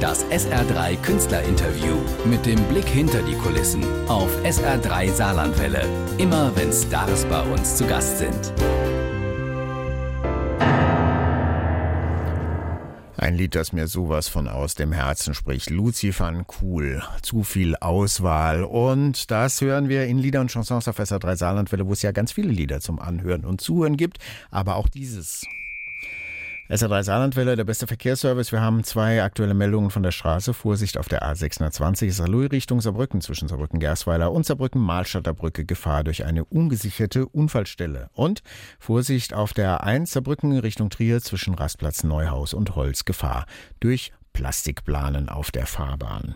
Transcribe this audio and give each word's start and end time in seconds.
Das 0.00 0.24
SR3 0.26 0.96
Künstlerinterview 0.98 1.96
mit 2.24 2.46
dem 2.46 2.62
Blick 2.68 2.86
hinter 2.86 3.20
die 3.20 3.34
Kulissen 3.34 3.82
auf 4.06 4.30
SR3 4.44 5.10
Saarlandwelle. 5.10 5.84
Immer 6.18 6.54
wenn 6.54 6.72
Stars 6.72 7.24
bei 7.24 7.42
uns 7.42 7.76
zu 7.76 7.84
Gast 7.84 8.18
sind. 8.18 8.52
Ein 13.16 13.34
Lied, 13.34 13.56
das 13.56 13.72
mir 13.72 13.88
sowas 13.88 14.28
von 14.28 14.46
aus 14.46 14.76
dem 14.76 14.92
Herzen 14.92 15.34
spricht. 15.34 15.68
Lucy 15.68 16.14
Cool. 16.62 17.02
Zu 17.22 17.42
viel 17.42 17.74
Auswahl. 17.74 18.62
Und 18.62 19.32
das 19.32 19.60
hören 19.60 19.88
wir 19.88 20.06
in 20.06 20.18
Lieder 20.18 20.40
und 20.40 20.52
Chansons 20.52 20.86
auf 20.86 21.00
SR3 21.00 21.34
Saarlandwelle, 21.34 21.88
wo 21.88 21.92
es 21.92 22.02
ja 22.02 22.12
ganz 22.12 22.30
viele 22.30 22.52
Lieder 22.52 22.80
zum 22.80 23.00
Anhören 23.00 23.44
und 23.44 23.60
Zuhören 23.60 23.96
gibt. 23.96 24.18
Aber 24.52 24.76
auch 24.76 24.88
dieses. 24.88 25.44
SR3 26.68 27.02
Saarlandwelle, 27.02 27.56
der 27.56 27.64
beste 27.64 27.86
Verkehrsservice. 27.86 28.52
Wir 28.52 28.60
haben 28.60 28.84
zwei 28.84 29.22
aktuelle 29.22 29.54
Meldungen 29.54 29.88
von 29.88 30.02
der 30.02 30.10
Straße. 30.10 30.52
Vorsicht 30.52 30.98
auf 30.98 31.08
der 31.08 31.22
A620 31.22 32.12
Saarlouis 32.12 32.52
Richtung 32.52 32.82
Saarbrücken 32.82 33.22
zwischen 33.22 33.48
Saarbrücken-Gersweiler 33.48 34.30
und 34.30 34.44
Saarbrücken-Mahlstadter 34.44 35.32
Brücke 35.32 35.64
Gefahr 35.64 36.04
durch 36.04 36.26
eine 36.26 36.44
ungesicherte 36.44 37.26
Unfallstelle. 37.26 38.10
Und 38.12 38.42
Vorsicht 38.78 39.32
auf 39.32 39.54
der 39.54 39.82
A1 39.82 40.08
Saarbrücken 40.08 40.58
Richtung 40.58 40.90
Trier 40.90 41.22
zwischen 41.22 41.54
Rastplatz 41.54 42.04
Neuhaus 42.04 42.52
und 42.52 42.76
Holz 42.76 43.06
Gefahr 43.06 43.46
durch 43.80 44.12
Plastikplanen 44.34 45.30
auf 45.30 45.50
der 45.50 45.64
Fahrbahn. 45.64 46.34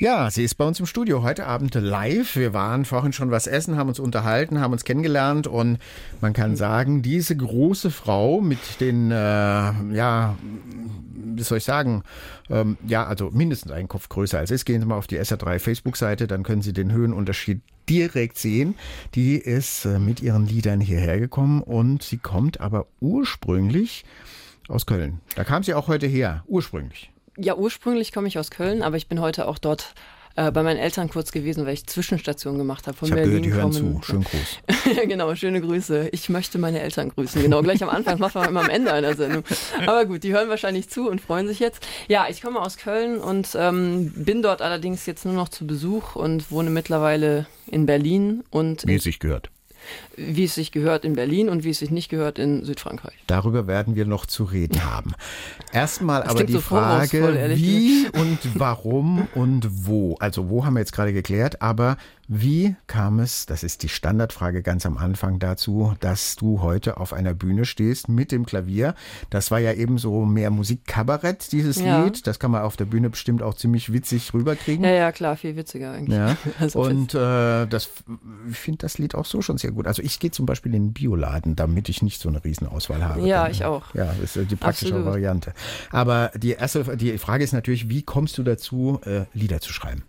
Ja, 0.00 0.30
sie 0.30 0.44
ist 0.44 0.54
bei 0.54 0.64
uns 0.64 0.80
im 0.80 0.86
Studio 0.86 1.22
heute 1.22 1.46
Abend 1.46 1.74
live. 1.74 2.34
Wir 2.34 2.54
waren 2.54 2.86
vorhin 2.86 3.12
schon 3.12 3.30
was 3.30 3.46
essen, 3.46 3.76
haben 3.76 3.90
uns 3.90 4.00
unterhalten, 4.00 4.58
haben 4.58 4.72
uns 4.72 4.84
kennengelernt 4.84 5.46
und 5.46 5.78
man 6.22 6.32
kann 6.32 6.56
sagen, 6.56 7.02
diese 7.02 7.36
große 7.36 7.90
Frau 7.90 8.40
mit 8.40 8.80
den, 8.80 9.10
äh, 9.10 9.14
ja, 9.14 10.38
wie 11.12 11.42
soll 11.42 11.58
ich 11.58 11.64
sagen, 11.64 12.02
ähm, 12.48 12.78
ja, 12.86 13.04
also 13.04 13.28
mindestens 13.30 13.72
einen 13.72 13.88
Kopf 13.88 14.08
größer 14.08 14.38
als 14.38 14.50
ist. 14.50 14.64
Gehen 14.64 14.80
Sie 14.80 14.86
mal 14.86 14.96
auf 14.96 15.06
die 15.06 15.20
SR3 15.20 15.58
Facebook-Seite, 15.58 16.26
dann 16.26 16.44
können 16.44 16.62
Sie 16.62 16.72
den 16.72 16.92
Höhenunterschied 16.92 17.60
direkt 17.86 18.38
sehen. 18.38 18.76
Die 19.14 19.34
ist 19.36 19.84
äh, 19.84 19.98
mit 19.98 20.22
ihren 20.22 20.46
Liedern 20.46 20.80
hierher 20.80 21.20
gekommen 21.20 21.60
und 21.62 22.02
sie 22.02 22.16
kommt 22.16 22.58
aber 22.62 22.86
ursprünglich 23.00 24.06
aus 24.66 24.86
Köln. 24.86 25.20
Da 25.36 25.44
kam 25.44 25.62
sie 25.62 25.74
auch 25.74 25.88
heute 25.88 26.06
her, 26.06 26.42
ursprünglich. 26.46 27.12
Ja, 27.36 27.56
ursprünglich 27.56 28.12
komme 28.12 28.28
ich 28.28 28.38
aus 28.38 28.50
Köln, 28.50 28.82
aber 28.82 28.96
ich 28.96 29.08
bin 29.08 29.20
heute 29.20 29.46
auch 29.48 29.58
dort 29.58 29.94
äh, 30.36 30.50
bei 30.52 30.62
meinen 30.62 30.78
Eltern 30.78 31.08
kurz 31.08 31.32
gewesen, 31.32 31.66
weil 31.66 31.74
ich 31.74 31.86
Zwischenstation 31.86 32.56
gemacht 32.56 32.86
habe. 32.86 32.96
Von 32.96 33.08
ich 33.08 33.12
habe 33.12 33.24
gehört, 33.24 33.44
die 33.44 33.52
hören 33.52 33.72
zu. 33.72 34.00
Schönen 34.02 34.24
Gruß. 34.24 34.96
ja, 34.96 35.04
genau, 35.08 35.34
schöne 35.34 35.60
Grüße. 35.60 36.08
Ich 36.12 36.28
möchte 36.28 36.58
meine 36.58 36.80
Eltern 36.80 37.10
grüßen. 37.10 37.42
Genau, 37.42 37.62
gleich 37.62 37.82
am 37.82 37.88
Anfang, 37.88 38.18
macht 38.18 38.34
man 38.34 38.48
immer 38.48 38.60
am 38.60 38.70
Ende 38.70 38.92
einer 38.92 39.14
Sendung. 39.14 39.44
Aber 39.86 40.06
gut, 40.06 40.22
die 40.22 40.32
hören 40.32 40.48
wahrscheinlich 40.48 40.88
zu 40.88 41.08
und 41.08 41.20
freuen 41.20 41.46
sich 41.46 41.58
jetzt. 41.58 41.86
Ja, 42.08 42.26
ich 42.28 42.42
komme 42.42 42.60
aus 42.60 42.76
Köln 42.76 43.18
und 43.18 43.48
ähm, 43.54 44.12
bin 44.14 44.42
dort 44.42 44.62
allerdings 44.62 45.06
jetzt 45.06 45.24
nur 45.24 45.34
noch 45.34 45.48
zu 45.48 45.66
Besuch 45.66 46.16
und 46.16 46.50
wohne 46.50 46.70
mittlerweile 46.70 47.46
in 47.66 47.86
Berlin. 47.86 48.44
Und 48.50 48.86
Wie 48.86 48.94
es 48.94 49.04
sich 49.04 49.18
gehört 49.18 49.50
wie 50.16 50.44
es 50.44 50.54
sich 50.54 50.72
gehört 50.72 51.04
in 51.04 51.14
Berlin 51.14 51.48
und 51.48 51.64
wie 51.64 51.70
es 51.70 51.78
sich 51.78 51.90
nicht 51.90 52.08
gehört 52.08 52.38
in 52.38 52.64
Südfrankreich. 52.64 53.14
Darüber 53.26 53.66
werden 53.66 53.94
wir 53.94 54.04
noch 54.04 54.26
zu 54.26 54.44
reden 54.44 54.84
haben. 54.84 55.12
Erstmal 55.72 56.22
aber 56.22 56.44
die 56.44 56.52
so 56.54 56.60
Frage, 56.60 57.50
wie 57.54 58.08
und 58.12 58.38
warum 58.54 59.28
und 59.34 59.86
wo. 59.86 60.16
Also 60.20 60.48
wo 60.48 60.64
haben 60.64 60.74
wir 60.74 60.80
jetzt 60.80 60.92
gerade 60.92 61.12
geklärt, 61.12 61.62
aber 61.62 61.96
wie 62.32 62.76
kam 62.86 63.18
es, 63.18 63.44
das 63.44 63.64
ist 63.64 63.82
die 63.82 63.88
Standardfrage 63.88 64.62
ganz 64.62 64.86
am 64.86 64.96
Anfang 64.98 65.40
dazu, 65.40 65.94
dass 65.98 66.36
du 66.36 66.60
heute 66.62 66.98
auf 66.98 67.12
einer 67.12 67.34
Bühne 67.34 67.64
stehst 67.64 68.08
mit 68.08 68.30
dem 68.30 68.46
Klavier? 68.46 68.94
Das 69.30 69.50
war 69.50 69.58
ja 69.58 69.72
eben 69.72 69.98
so 69.98 70.24
mehr 70.24 70.52
Musikkabarett, 70.52 71.50
dieses 71.50 71.80
ja. 71.80 72.04
Lied. 72.04 72.28
Das 72.28 72.38
kann 72.38 72.52
man 72.52 72.62
auf 72.62 72.76
der 72.76 72.84
Bühne 72.84 73.10
bestimmt 73.10 73.42
auch 73.42 73.54
ziemlich 73.54 73.92
witzig 73.92 74.32
rüberkriegen. 74.32 74.84
Ja, 74.84 74.92
ja, 74.92 75.10
klar, 75.10 75.36
viel 75.36 75.56
witziger 75.56 75.90
eigentlich. 75.90 76.16
Ja. 76.16 76.36
Also 76.60 76.82
Und 76.82 77.14
äh, 77.14 77.66
das, 77.66 77.90
ich 78.48 78.56
finde 78.56 78.78
das 78.78 78.98
Lied 78.98 79.16
auch 79.16 79.24
so 79.24 79.42
schon 79.42 79.58
sehr 79.58 79.72
gut. 79.72 79.88
Also 79.88 80.00
ich 80.00 80.20
gehe 80.20 80.30
zum 80.30 80.46
Beispiel 80.46 80.72
in 80.72 80.84
den 80.84 80.92
Bioladen, 80.92 81.56
damit 81.56 81.88
ich 81.88 82.00
nicht 82.00 82.20
so 82.20 82.28
eine 82.28 82.44
Riesenauswahl 82.44 83.02
habe. 83.02 83.26
Ja, 83.26 83.48
ich 83.48 83.64
auch. 83.64 83.92
Ja, 83.94 84.14
das 84.20 84.36
ist 84.36 84.52
die 84.52 84.56
praktische 84.56 84.94
Absolut. 84.94 85.06
Variante. 85.06 85.52
Aber 85.90 86.30
die 86.36 86.52
erste, 86.52 86.96
die 86.96 87.18
Frage 87.18 87.42
ist 87.42 87.52
natürlich, 87.52 87.88
wie 87.88 88.02
kommst 88.02 88.38
du 88.38 88.44
dazu, 88.44 89.00
äh, 89.04 89.22
Lieder 89.32 89.60
zu 89.60 89.72
schreiben? 89.72 90.04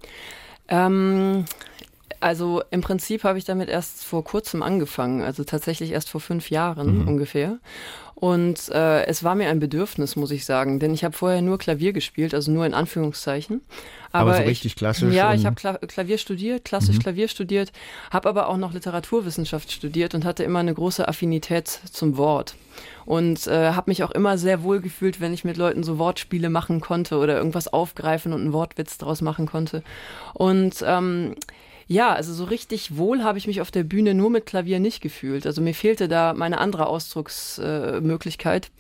Ähm, 0.68 1.46
also 2.22 2.62
im 2.72 2.82
Prinzip 2.82 3.24
habe 3.24 3.38
ich 3.38 3.46
damit 3.46 3.70
erst 3.70 4.06
vor 4.06 4.24
kurzem 4.24 4.64
angefangen, 4.64 5.22
also 5.22 5.44
tatsächlich 5.44 5.92
erst 5.92 6.10
vor 6.10 6.22
fünf 6.22 6.50
Jahren 6.50 7.02
mhm. 7.02 7.08
ungefähr. 7.08 7.60
Und 8.22 8.70
äh, 8.70 9.06
es 9.08 9.24
war 9.24 9.34
mir 9.34 9.50
ein 9.50 9.60
Bedürfnis, 9.60 10.16
muss 10.16 10.30
ich 10.30 10.46
sagen, 10.46 10.78
denn 10.78 10.94
ich 10.94 11.04
habe 11.04 11.18
vorher 11.18 11.42
nur 11.42 11.58
Klavier 11.58 11.92
gespielt, 11.92 12.36
also 12.36 12.52
nur 12.52 12.68
in 12.68 12.76
Anführungszeichen. 12.76 13.62
Aber, 14.12 14.30
aber 14.30 14.38
so 14.38 14.44
richtig 14.44 14.74
ich, 14.74 14.76
klassisch? 14.76 15.12
Ja, 15.12 15.34
ich 15.34 15.48
habe 15.48 15.56
Kla 15.56 15.80
Klavier 15.80 16.20
studiert, 16.20 16.64
klassisch 16.64 16.98
mhm. 16.98 17.02
Klavier 17.02 17.28
studiert, 17.28 17.72
habe 18.12 18.30
aber 18.30 18.48
auch 18.48 18.58
noch 18.58 18.74
Literaturwissenschaft 18.74 19.72
studiert 19.72 20.14
und 20.14 20.24
hatte 20.24 20.44
immer 20.44 20.60
eine 20.60 20.76
große 20.76 21.08
Affinität 21.08 21.68
zum 21.68 22.16
Wort. 22.18 22.54
Und 23.06 23.48
äh, 23.48 23.72
habe 23.72 23.90
mich 23.90 24.04
auch 24.04 24.12
immer 24.12 24.38
sehr 24.38 24.62
wohl 24.62 24.82
gefühlt, 24.82 25.20
wenn 25.20 25.34
ich 25.34 25.44
mit 25.44 25.58
Leuten 25.58 25.82
so 25.82 25.98
Wortspiele 25.98 26.52
machen 26.52 26.80
konnte 26.80 27.18
oder 27.18 27.36
irgendwas 27.36 27.74
aufgreifen 27.74 28.34
und 28.34 28.42
einen 28.42 28.54
Wortwitz 28.54 29.00
daraus 29.00 29.22
machen 29.22 29.48
konnte. 29.48 29.82
Und 30.36 30.84
ähm, 30.86 31.34
ja, 31.92 32.14
also 32.14 32.34
so 32.34 32.46
richtig 32.46 32.96
wohl 32.96 33.22
habe 33.22 33.38
ich 33.38 33.48
mich 33.48 33.60
auf 33.60 33.70
der 33.70 33.84
Bühne 33.84 34.14
nur 34.14 34.30
mit 34.30 34.46
Klavier 34.46 34.80
nicht 34.80 35.02
gefühlt. 35.02 35.46
Also 35.46 35.62
mir 35.62 35.76
fehlte 35.76 36.08
da 36.08 36.34
meine 36.34 36.60
andere 36.60 36.88
Ausdrucksmöglichkeit. 36.88 38.72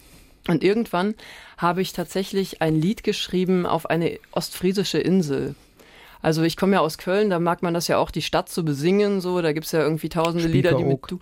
Und 0.47 0.63
irgendwann 0.63 1.15
habe 1.57 1.81
ich 1.81 1.91
tatsächlich 1.91 2.61
ein 2.61 2.79
Lied 2.79 3.03
geschrieben 3.03 3.65
auf 3.65 3.89
eine 3.89 4.17
ostfriesische 4.31 4.97
Insel. 4.97 5.55
Also 6.21 6.43
ich 6.43 6.55
komme 6.55 6.77
ja 6.77 6.79
aus 6.79 6.97
Köln, 6.97 7.29
da 7.29 7.39
mag 7.39 7.61
man 7.63 7.73
das 7.73 7.89
ja 7.89 7.97
auch, 7.97 8.11
die 8.11 8.21
Stadt 8.21 8.47
zu 8.47 8.63
besingen, 8.63 9.19
so, 9.19 9.41
da 9.41 9.51
gibt 9.51 9.65
es 9.65 9.73
ja 9.73 9.81
irgendwie 9.81 10.07
tausende 10.07 10.47
Lieder, 10.47 10.75
die 10.75 10.85
mit 10.85 10.99
du. 11.09 11.19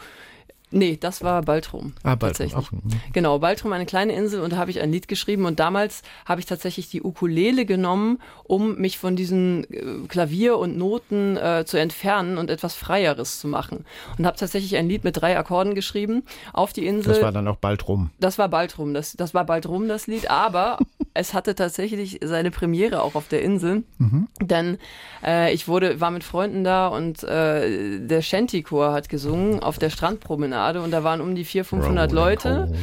Nee, 0.72 0.97
das 1.00 1.24
war 1.24 1.41
Baltrum. 1.41 1.94
Ah, 2.03 2.13
Baltrum. 2.13 2.53
Auch. 2.53 2.72
Mhm. 2.72 2.81
Genau, 3.12 3.40
Baltrum, 3.40 3.74
eine 3.74 3.88
kleine 3.88 4.13
Insel 4.13 4.41
und 4.41 4.53
da 4.53 4.57
habe 4.57 4.69
ich 4.69 4.80
ein 4.81 4.91
Lied 4.91 5.07
geschrieben 5.07 5.46
und 5.46 5.59
damals 5.59 6.03
habe 6.25 6.41
ich 6.41 6.46
tatsächlich 6.46 6.90
die 6.90 7.02
Ukulele 7.02 7.66
genommen, 7.66 8.19
um 8.44 8.75
mich 8.75 9.00
von 9.00 9.16
diesen 9.16 9.63
äh, 9.72 10.07
Klavier 10.07 10.57
und 10.57 10.78
Noten 10.78 11.38
äh, 11.38 11.63
zu 11.66 11.78
entfernen 11.78 12.38
und 12.38 12.52
etwas 12.52 12.75
Freieres 12.75 13.40
zu 13.40 13.47
machen. 13.47 13.85
Und 14.18 14.28
habe 14.28 14.38
tatsächlich 14.38 14.75
ein 14.75 14.88
Lied 14.88 15.03
mit 15.03 15.19
drei 15.19 15.40
Akkorden 15.40 15.74
geschrieben 15.74 16.24
auf 16.53 16.72
die 16.72 16.86
Insel. 16.86 17.13
Das 17.13 17.24
war 17.24 17.31
dann 17.31 17.47
auch 17.47 17.57
Baltrum. 17.57 18.12
Das 18.19 18.38
war 18.38 18.47
Baltrum, 18.47 18.94
das, 18.94 19.13
das 19.13 19.34
war 19.34 19.46
Baltrum, 19.46 19.88
das 19.88 20.06
Lied, 20.06 20.30
aber 20.30 20.78
es 21.16 21.34
hatte 21.34 21.56
tatsächlich 21.56 22.19
seine 22.24 22.51
Premiere 22.51 23.01
auch 23.01 23.16
auf 23.16 23.28
der 23.28 23.41
Insel, 23.41 23.84
mhm. 23.97 24.28
denn 24.40 24.78
äh, 25.25 25.51
ich 25.51 25.68
wurde, 25.68 26.00
war 26.00 26.12
mit 26.12 26.24
Freunden 26.24 26.63
da 26.63 26.88
und 26.90 27.24
äh, 27.24 28.00
der 28.00 28.22
Shanty-Chor 28.22 28.94
hat 28.94 29.09
gesungen 29.09 29.62
auf 29.62 29.80
der 29.80 29.90
Strandpromenade 29.90 30.59
und 30.81 30.92
da 30.92 31.03
waren 31.03 31.22
um 31.22 31.36
die 31.36 31.46
400, 31.46 31.86
500 31.86 32.12
Leute. 32.12 32.74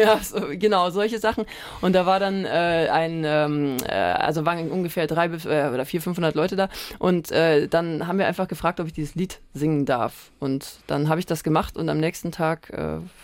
ja, 0.00 0.18
so, 0.22 0.40
genau, 0.52 0.90
solche 0.90 1.18
Sachen. 1.18 1.44
Und 1.80 1.94
da 1.94 2.06
war 2.06 2.20
dann 2.20 2.44
äh, 2.44 2.88
ein, 2.90 3.24
äh, 3.24 3.92
also 3.92 4.44
waren 4.44 4.70
ungefähr 4.70 5.06
drei 5.06 5.26
äh, 5.26 5.68
oder 5.68 5.84
400, 5.84 6.02
500 6.02 6.34
Leute 6.34 6.56
da 6.56 6.68
und 6.98 7.30
dann 7.30 8.06
haben 8.06 8.18
wir 8.18 8.26
einfach 8.26 8.48
gefragt, 8.48 8.80
ob 8.80 8.86
ich 8.86 8.92
dieses 8.92 9.14
Lied 9.14 9.40
singen 9.52 9.84
darf. 9.84 10.30
Und 10.38 10.78
dann 10.86 11.08
habe 11.08 11.20
ich 11.20 11.26
das 11.26 11.42
gemacht 11.42 11.76
und 11.76 11.88
am 11.88 11.98
nächsten 11.98 12.32
Tag 12.32 12.72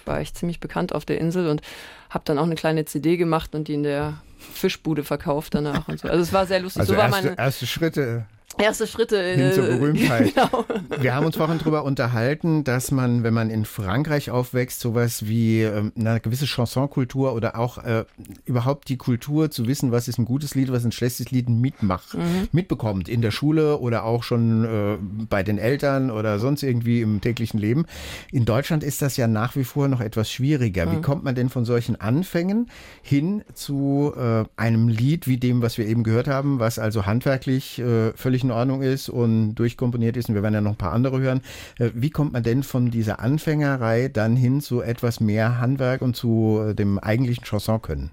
war 0.05 0.21
ich 0.21 0.35
ziemlich 0.35 0.61
bekannt 0.61 0.95
auf 0.95 1.05
der 1.05 1.19
Insel 1.19 1.49
und 1.49 1.63
habe 2.11 2.25
dann 2.25 2.39
auch 2.39 2.45
eine 2.45 2.55
kleine 2.55 2.85
CD 2.85 3.17
gemacht 3.17 3.55
und 3.55 3.69
die 3.69 3.75
in 3.75 3.83
der 3.83 4.15
Fischbude 4.39 5.05
verkauft 5.05 5.55
danach 5.55 5.89
und 5.89 6.01
so. 6.01 6.09
Also 6.09 6.23
es 6.23 6.33
war 6.33 6.47
sehr 6.47 6.61
lustig. 6.61 6.81
Also 6.81 6.95
so 6.95 7.01
erste, 7.01 7.23
meine 7.23 7.39
erste 7.39 7.67
Schritte 7.67 8.27
Erste 8.59 8.87
Schritte 8.87 9.21
hin 9.21 9.53
zur 9.53 9.67
Berühmtheit. 9.67 10.33
Genau. 10.45 10.65
Wir 11.01 11.15
haben 11.15 11.27
uns 11.27 11.37
vorhin 11.37 11.59
darüber 11.59 11.85
unterhalten, 11.85 12.65
dass 12.65 12.91
man, 12.91 13.23
wenn 13.25 13.35
man 13.35 13.51
in 13.51 13.65
Frankreich 13.65 14.31
aufwächst, 14.31 14.81
sowas 14.81 15.27
wie 15.27 15.63
äh, 15.63 15.91
eine 15.97 16.21
gewisse 16.21 16.47
Chansonkultur 16.47 17.35
oder 17.35 17.59
auch 17.59 17.79
äh, 17.79 18.05
überhaupt 18.45 18.89
die 18.89 18.97
Kultur 18.97 19.51
zu 19.51 19.67
wissen, 19.67 19.93
was 19.93 20.09
ist 20.09 20.19
ein 20.19 20.25
gutes 20.25 20.55
Lied, 20.55 20.71
was 20.71 20.79
ist 20.79 20.87
ein 20.87 20.93
schlechtes 20.93 21.31
Lied 21.31 21.49
mitmacht, 21.49 22.15
mhm. 22.15 22.49
mitbekommt 22.53 23.09
in 23.09 23.23
der 23.23 23.31
Schule 23.31 23.79
oder 23.79 24.05
auch 24.05 24.23
schon 24.23 24.65
äh, 24.65 24.97
bei 25.29 25.43
den 25.43 25.59
Eltern 25.59 26.11
oder 26.11 26.39
sonst 26.39 26.63
irgendwie 26.63 27.01
im 27.01 27.21
täglichen 27.21 27.59
Leben. 27.59 27.87
In 28.31 28.45
Deutschland 28.45 28.83
ist 28.83 29.03
das 29.03 29.17
ja 29.17 29.27
nach 29.27 29.57
wie 29.57 29.65
vor 29.65 29.89
noch 29.89 30.01
etwas 30.01 30.31
schwieriger. 30.31 30.87
Mhm. 30.87 30.93
Wie 30.93 31.03
kommt 31.03 31.25
man 31.25 31.35
denn 31.35 31.49
von 31.49 31.65
solchen 31.65 32.01
Anfängen 32.01 32.71
hin 33.03 33.43
zu 33.53 34.13
äh, 34.17 34.45
einem 34.57 34.89
Lied 34.89 35.27
wie 35.27 35.39
dem, 35.39 35.63
was 35.63 35.79
wir 35.79 35.87
eben 35.87 36.03
gehört 36.03 36.29
haben, 36.29 36.61
was 36.61 36.79
also 36.79 37.07
handwerklich 37.07 37.79
äh, 37.79 38.13
in 38.45 38.51
Ordnung 38.51 38.83
ist 38.83 39.09
und 39.09 39.55
durchkomponiert 39.55 40.17
ist, 40.17 40.29
und 40.29 40.35
wir 40.35 40.43
werden 40.43 40.55
ja 40.55 40.61
noch 40.61 40.73
ein 40.73 40.77
paar 40.77 40.93
andere 40.93 41.21
hören, 41.21 41.41
äh, 41.79 41.91
wie 41.95 42.11
kommt 42.11 42.33
man 42.33 42.43
denn 42.43 42.63
von 42.63 42.91
dieser 42.91 43.21
Anfängerei 43.21 44.09
dann 44.09 44.37
hin 44.37 44.61
zu 44.61 44.81
etwas 44.81 45.21
mehr 45.21 45.59
Handwerk 45.59 46.03
und 46.03 46.15
zu 46.15 46.61
äh, 46.69 46.75
dem 46.75 46.99
eigentlichen 46.99 47.45
Chanson 47.45 47.83
können? 47.83 48.11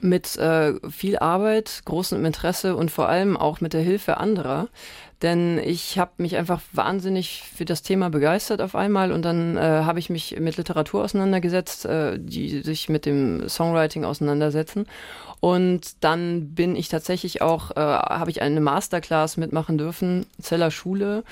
Mit 0.00 0.36
äh, 0.36 0.74
viel 0.90 1.18
Arbeit, 1.18 1.82
großem 1.84 2.24
Interesse 2.24 2.74
und 2.76 2.90
vor 2.90 3.08
allem 3.08 3.36
auch 3.36 3.60
mit 3.60 3.72
der 3.72 3.82
Hilfe 3.82 4.16
anderer. 4.16 4.68
Denn 5.22 5.58
ich 5.58 5.98
habe 5.98 6.12
mich 6.16 6.36
einfach 6.36 6.62
wahnsinnig 6.72 7.42
für 7.54 7.66
das 7.66 7.82
Thema 7.82 8.08
begeistert 8.08 8.62
auf 8.62 8.74
einmal 8.74 9.12
und 9.12 9.22
dann 9.22 9.58
äh, 9.58 9.60
habe 9.60 9.98
ich 9.98 10.08
mich 10.08 10.40
mit 10.40 10.56
Literatur 10.56 11.04
auseinandergesetzt, 11.04 11.84
äh, 11.84 12.18
die 12.18 12.62
sich 12.62 12.88
mit 12.88 13.04
dem 13.04 13.46
Songwriting 13.46 14.04
auseinandersetzen. 14.06 14.86
Und 15.40 16.02
dann 16.04 16.54
bin 16.54 16.74
ich 16.74 16.88
tatsächlich 16.88 17.42
auch, 17.42 17.70
äh, 17.72 17.80
habe 17.80 18.30
ich 18.30 18.40
eine 18.40 18.60
Masterclass 18.60 19.36
mitmachen 19.36 19.76
dürfen, 19.76 20.26
Zeller 20.40 20.70
Schule. 20.70 21.24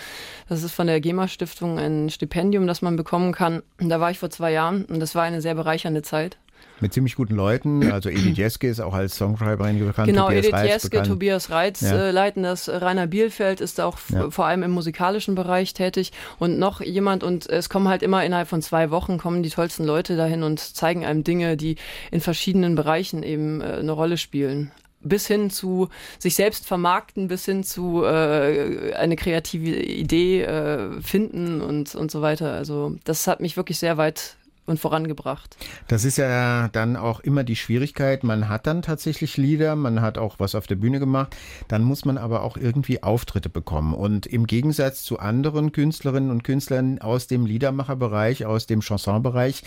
Das 0.51 0.63
ist 0.63 0.73
von 0.73 0.87
der 0.87 1.01
GEMA-Stiftung 1.01 1.79
ein 1.79 2.11
Stipendium, 2.11 2.67
das 2.67 2.83
man 2.83 2.97
bekommen 2.97 3.33
kann. 3.33 3.63
Da 3.79 4.01
war 4.01 4.11
ich 4.11 4.19
vor 4.19 4.31
zwei 4.31 4.53
Jahren 4.53 4.85
und 4.85 5.01
das 5.01 5.15
war 5.15 5.23
eine 5.23 5.41
sehr 5.41 5.55
bereichernde 5.55 6.03
Zeit 6.03 6.37
mit 6.81 6.93
ziemlich 6.93 7.15
guten 7.15 7.35
Leuten. 7.35 7.91
Also 7.91 8.09
Edith 8.09 8.37
Jeske 8.37 8.69
ist 8.69 8.81
auch 8.81 8.95
als 8.95 9.17
Songschreiberin 9.17 9.79
bekannt. 9.79 10.09
Genau, 10.09 10.27
Tobias 10.27 10.45
Edith 10.45 10.55
Reitz 10.55 10.69
Jeske, 10.69 10.91
bekannt. 10.91 11.09
Tobias 11.09 11.51
Reitz 11.51 11.81
ja. 11.81 11.93
äh, 11.93 12.11
leiten 12.11 12.43
das. 12.43 12.69
Rainer 12.69 13.07
Bielfeld 13.07 13.61
ist 13.61 13.81
auch 13.81 13.99
ja. 14.11 14.31
vor 14.31 14.47
allem 14.47 14.63
im 14.63 14.71
musikalischen 14.71 15.35
Bereich 15.35 15.75
tätig 15.75 16.13
und 16.39 16.59
noch 16.59 16.81
jemand 16.81 17.25
und 17.25 17.49
es 17.49 17.69
kommen 17.69 17.89
halt 17.89 18.03
immer 18.03 18.25
innerhalb 18.25 18.49
von 18.49 18.63
zwei 18.63 18.91
Wochen 18.91 19.19
kommen 19.19 19.43
die 19.43 19.51
tollsten 19.51 19.85
Leute 19.85 20.17
dahin 20.17 20.43
und 20.43 20.61
zeigen 20.61 21.05
einem 21.05 21.25
Dinge, 21.25 21.57
die 21.57 21.77
in 22.11 22.21
verschiedenen 22.21 22.75
Bereichen 22.75 23.23
eben 23.23 23.61
äh, 23.61 23.65
eine 23.65 23.93
Rolle 23.93 24.17
spielen 24.17 24.73
bis 25.01 25.27
hin 25.27 25.51
zu 25.51 25.89
sich 26.19 26.35
selbst 26.35 26.67
vermarkten, 26.67 27.29
bis 27.29 27.45
hin 27.45 27.63
zu 27.63 28.05
äh, 28.05 28.93
eine 28.95 29.17
kreative 29.17 29.77
Idee 29.77 30.43
äh, 30.43 31.01
finden 31.01 31.61
und, 31.61 31.95
und 31.95 32.11
so 32.11 32.21
weiter. 32.21 32.53
Also 32.53 32.97
das 33.05 33.27
hat 33.27 33.41
mich 33.41 33.57
wirklich 33.57 33.79
sehr 33.79 33.97
weit 33.97 34.37
und 34.69 34.79
vorangebracht. 34.79 35.57
Das 35.89 36.05
ist 36.05 36.19
ja 36.19 36.69
dann 36.69 36.97
auch 36.97 37.21
immer 37.21 37.45
die 37.45 37.57
Schwierigkeit. 37.57 38.25
Man 38.25 38.49
hat 38.49 38.67
dann 38.67 38.83
tatsächlich 38.83 39.37
Lieder, 39.37 39.77
man 39.77 40.01
hat 40.01 40.19
auch 40.19 40.37
was 40.39 40.55
auf 40.55 40.67
der 40.67 40.77
Bühne 40.77 40.99
gemacht. 40.99 41.37
Dann 41.69 41.83
muss 41.83 42.05
man 42.05 42.19
aber 42.19 42.43
auch 42.43 42.57
irgendwie 42.57 43.03
Auftritte 43.03 43.49
bekommen. 43.49 43.95
Und 43.95 44.27
im 44.27 44.47
Gegensatz 44.47 45.03
zu 45.03 45.19
anderen 45.19 45.73
Künstlerinnen 45.73 46.31
und 46.31 46.45
Künstlern 46.45 47.01
aus 47.01 47.27
dem 47.27 47.47
Liedermacherbereich, 47.47 48.47
aus 48.47 48.67
dem 48.67 48.81
Chansonbereich, 48.81 49.63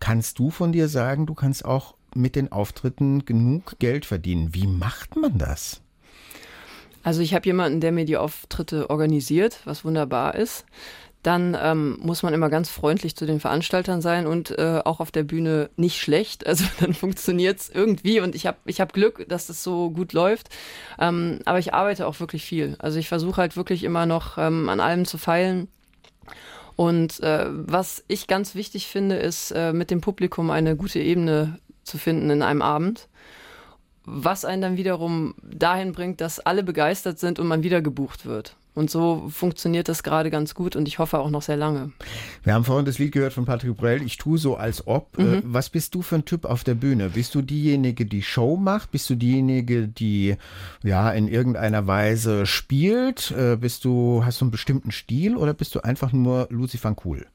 kannst 0.00 0.38
du 0.38 0.50
von 0.50 0.72
dir 0.72 0.88
sagen, 0.88 1.26
du 1.26 1.34
kannst 1.34 1.64
auch 1.64 1.94
mit 2.14 2.36
den 2.36 2.50
Auftritten 2.50 3.24
genug 3.24 3.78
Geld 3.78 4.04
verdienen. 4.04 4.54
Wie 4.54 4.66
macht 4.66 5.16
man 5.16 5.38
das? 5.38 5.80
Also 7.02 7.22
ich 7.22 7.34
habe 7.34 7.46
jemanden, 7.46 7.80
der 7.80 7.92
mir 7.92 8.04
die 8.04 8.18
Auftritte 8.18 8.90
organisiert, 8.90 9.60
was 9.64 9.84
wunderbar 9.84 10.34
ist 10.34 10.66
dann 11.22 11.56
ähm, 11.60 11.98
muss 12.00 12.22
man 12.22 12.32
immer 12.32 12.48
ganz 12.48 12.70
freundlich 12.70 13.14
zu 13.14 13.26
den 13.26 13.40
Veranstaltern 13.40 14.00
sein 14.00 14.26
und 14.26 14.58
äh, 14.58 14.80
auch 14.84 15.00
auf 15.00 15.10
der 15.10 15.22
Bühne 15.22 15.68
nicht 15.76 16.00
schlecht. 16.00 16.46
Also 16.46 16.64
dann 16.80 16.94
funktioniert 16.94 17.60
es 17.60 17.68
irgendwie 17.68 18.20
und 18.20 18.34
ich 18.34 18.46
habe 18.46 18.56
ich 18.64 18.80
hab 18.80 18.92
Glück, 18.92 19.28
dass 19.28 19.46
das 19.46 19.62
so 19.62 19.90
gut 19.90 20.12
läuft. 20.12 20.48
Ähm, 20.98 21.40
aber 21.44 21.58
ich 21.58 21.74
arbeite 21.74 22.06
auch 22.06 22.20
wirklich 22.20 22.44
viel. 22.44 22.76
Also 22.78 22.98
ich 22.98 23.08
versuche 23.08 23.40
halt 23.40 23.56
wirklich 23.56 23.84
immer 23.84 24.06
noch 24.06 24.38
ähm, 24.38 24.68
an 24.68 24.80
allem 24.80 25.04
zu 25.04 25.18
feilen. 25.18 25.68
Und 26.76 27.20
äh, 27.20 27.46
was 27.50 28.02
ich 28.08 28.26
ganz 28.26 28.54
wichtig 28.54 28.86
finde, 28.86 29.16
ist 29.16 29.50
äh, 29.50 29.74
mit 29.74 29.90
dem 29.90 30.00
Publikum 30.00 30.50
eine 30.50 30.76
gute 30.76 31.00
Ebene 31.00 31.58
zu 31.84 31.98
finden 31.98 32.30
in 32.30 32.42
einem 32.42 32.62
Abend 32.62 33.09
was 34.12 34.44
einen 34.44 34.62
dann 34.62 34.76
wiederum 34.76 35.34
dahin 35.42 35.92
bringt, 35.92 36.20
dass 36.20 36.40
alle 36.40 36.62
begeistert 36.62 37.18
sind 37.18 37.38
und 37.38 37.46
man 37.46 37.62
wieder 37.62 37.80
gebucht 37.80 38.26
wird. 38.26 38.56
Und 38.72 38.88
so 38.88 39.28
funktioniert 39.30 39.88
das 39.88 40.04
gerade 40.04 40.30
ganz 40.30 40.54
gut 40.54 40.76
und 40.76 40.86
ich 40.86 41.00
hoffe 41.00 41.18
auch 41.18 41.30
noch 41.30 41.42
sehr 41.42 41.56
lange. 41.56 41.90
Wir 42.44 42.54
haben 42.54 42.64
vorhin 42.64 42.86
das 42.86 42.98
Lied 42.98 43.12
gehört 43.12 43.32
von 43.32 43.44
Patrick 43.44 43.76
Brell, 43.76 44.00
Ich 44.02 44.16
tue 44.16 44.38
so 44.38 44.56
als 44.56 44.86
ob. 44.86 45.18
Äh, 45.18 45.22
mhm. 45.22 45.42
Was 45.44 45.70
bist 45.70 45.94
du 45.94 46.02
für 46.02 46.14
ein 46.14 46.24
Typ 46.24 46.44
auf 46.44 46.62
der 46.62 46.74
Bühne? 46.74 47.10
Bist 47.10 47.34
du 47.34 47.42
diejenige, 47.42 48.06
die 48.06 48.22
Show 48.22 48.56
macht? 48.56 48.92
Bist 48.92 49.10
du 49.10 49.16
diejenige, 49.16 49.88
die 49.88 50.36
ja 50.84 51.10
in 51.10 51.26
irgendeiner 51.26 51.88
Weise 51.88 52.46
spielt? 52.46 53.32
Äh, 53.32 53.56
bist 53.56 53.84
du, 53.84 54.22
hast 54.24 54.40
du 54.40 54.44
einen 54.44 54.52
bestimmten 54.52 54.92
Stil 54.92 55.36
oder 55.36 55.52
bist 55.52 55.74
du 55.74 55.80
einfach 55.80 56.12
nur 56.12 56.46
Lucy 56.50 56.78
van 56.80 56.96
Cool? 57.04 57.26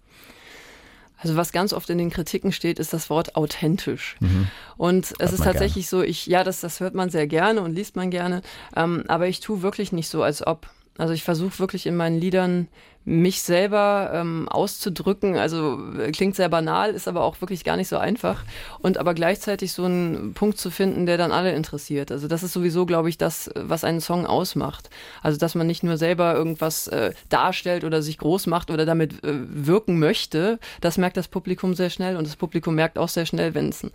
Also 1.17 1.35
was 1.35 1.51
ganz 1.51 1.73
oft 1.73 1.89
in 1.89 1.97
den 1.97 2.09
Kritiken 2.09 2.51
steht, 2.51 2.79
ist 2.79 2.93
das 2.93 3.09
Wort 3.09 3.35
authentisch. 3.35 4.15
Mhm. 4.19 4.47
Und 4.77 5.13
es 5.19 5.31
ist 5.31 5.43
tatsächlich 5.43 5.89
gern. 5.89 6.01
so, 6.01 6.03
ich, 6.03 6.25
ja, 6.27 6.43
das, 6.43 6.61
das 6.61 6.79
hört 6.79 6.93
man 6.93 7.09
sehr 7.09 7.27
gerne 7.27 7.61
und 7.61 7.73
liest 7.73 7.95
man 7.95 8.11
gerne, 8.11 8.41
ähm, 8.75 9.03
aber 9.07 9.27
ich 9.27 9.39
tue 9.39 9.61
wirklich 9.61 9.91
nicht 9.91 10.09
so, 10.09 10.23
als 10.23 10.45
ob. 10.45 10.67
Also 10.97 11.13
ich 11.13 11.23
versuche 11.23 11.59
wirklich 11.59 11.85
in 11.87 11.95
meinen 11.95 12.19
Liedern 12.19 12.67
mich 13.07 13.43
selber 13.43 14.11
ähm, 14.13 14.49
auszudrücken. 14.49 15.37
Also 15.37 15.79
äh, 15.99 16.11
klingt 16.11 16.35
sehr 16.35 16.49
banal, 16.49 16.91
ist 16.91 17.07
aber 17.07 17.23
auch 17.23 17.39
wirklich 17.39 17.63
gar 17.63 17.77
nicht 17.77 17.87
so 17.87 17.97
einfach. 17.97 18.43
Und 18.79 18.97
aber 18.97 19.13
gleichzeitig 19.13 19.73
so 19.73 19.83
einen 19.83 20.33
Punkt 20.33 20.57
zu 20.57 20.71
finden, 20.71 21.05
der 21.05 21.17
dann 21.17 21.31
alle 21.31 21.53
interessiert. 21.53 22.11
Also 22.11 22.27
das 22.27 22.41
ist 22.41 22.53
sowieso, 22.53 22.87
glaube 22.87 23.09
ich, 23.09 23.19
das, 23.19 23.51
was 23.55 23.83
einen 23.83 24.01
Song 24.01 24.25
ausmacht. 24.25 24.89
Also 25.21 25.37
dass 25.37 25.53
man 25.53 25.67
nicht 25.67 25.83
nur 25.83 25.97
selber 25.97 26.33
irgendwas 26.33 26.87
äh, 26.87 27.13
darstellt 27.29 27.83
oder 27.83 28.01
sich 28.01 28.17
groß 28.17 28.47
macht 28.47 28.71
oder 28.71 28.87
damit 28.87 29.23
äh, 29.23 29.33
wirken 29.49 29.99
möchte. 29.99 30.59
Das 30.81 30.97
merkt 30.97 31.17
das 31.17 31.27
Publikum 31.27 31.75
sehr 31.75 31.91
schnell 31.91 32.17
und 32.17 32.25
das 32.25 32.37
Publikum 32.37 32.73
merkt 32.73 32.97
auch 32.97 33.09
sehr 33.09 33.27
schnell, 33.27 33.53
wenn 33.53 33.69
es 33.69 33.83
ein 33.83 33.91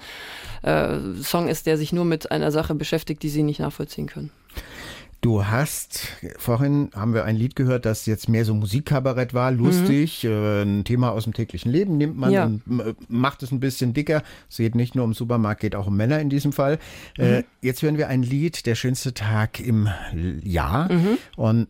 äh, 0.63 1.23
Song 1.23 1.49
ist, 1.49 1.67
der 1.67 1.77
sich 1.77 1.93
nur 1.93 2.05
mit 2.05 2.31
einer 2.31 2.53
Sache 2.53 2.77
beschäftigt, 2.77 3.25
die 3.25 3.29
sie 3.29 3.43
nicht 3.43 3.59
nachvollziehen 3.59 4.07
können. 4.07 4.31
Du 5.21 5.45
hast, 5.45 6.09
vorhin 6.39 6.91
haben 6.95 7.13
wir 7.13 7.25
ein 7.25 7.37
Lied 7.37 7.55
gehört, 7.55 7.85
das 7.85 8.07
jetzt 8.07 8.31
mehr 8.31 8.47
so 8.47 8.55
Musikkabarett 8.55 9.35
war, 9.35 9.51
lustig, 9.51 10.25
mhm. 10.25 10.31
äh, 10.31 10.63
ein 10.63 10.85
Thema 10.85 11.11
aus 11.11 11.25
dem 11.25 11.35
täglichen 11.35 11.71
Leben 11.71 11.99
nimmt 11.99 12.17
man 12.17 12.31
ja. 12.31 12.47
und 12.47 12.63
äh, 12.81 12.95
macht 13.09 13.43
es 13.43 13.53
ein 13.53 13.61
bisschen 13.61 13.93
dicker. 13.93 14.23
Es 14.49 14.57
geht 14.57 14.75
nicht 14.75 14.95
nur 14.95 15.05
um 15.05 15.13
Supermarkt, 15.13 15.61
geht 15.61 15.75
auch 15.75 15.89
um 15.89 15.97
Männer 15.97 16.21
in 16.21 16.31
diesem 16.31 16.55
Fall. 16.55 16.79
Äh, 17.19 17.23
mhm. 17.23 17.35
Äh, 17.35 17.45
jetzt 17.61 17.83
hören 17.83 17.99
wir 17.99 18.09
ein 18.09 18.23
Lied, 18.23 18.65
der 18.65 18.75
schönste 18.75 19.13
Tag 19.13 19.61
im 19.61 19.91
Jahr 20.43 20.91
mhm. 20.91 21.19
und 21.37 21.69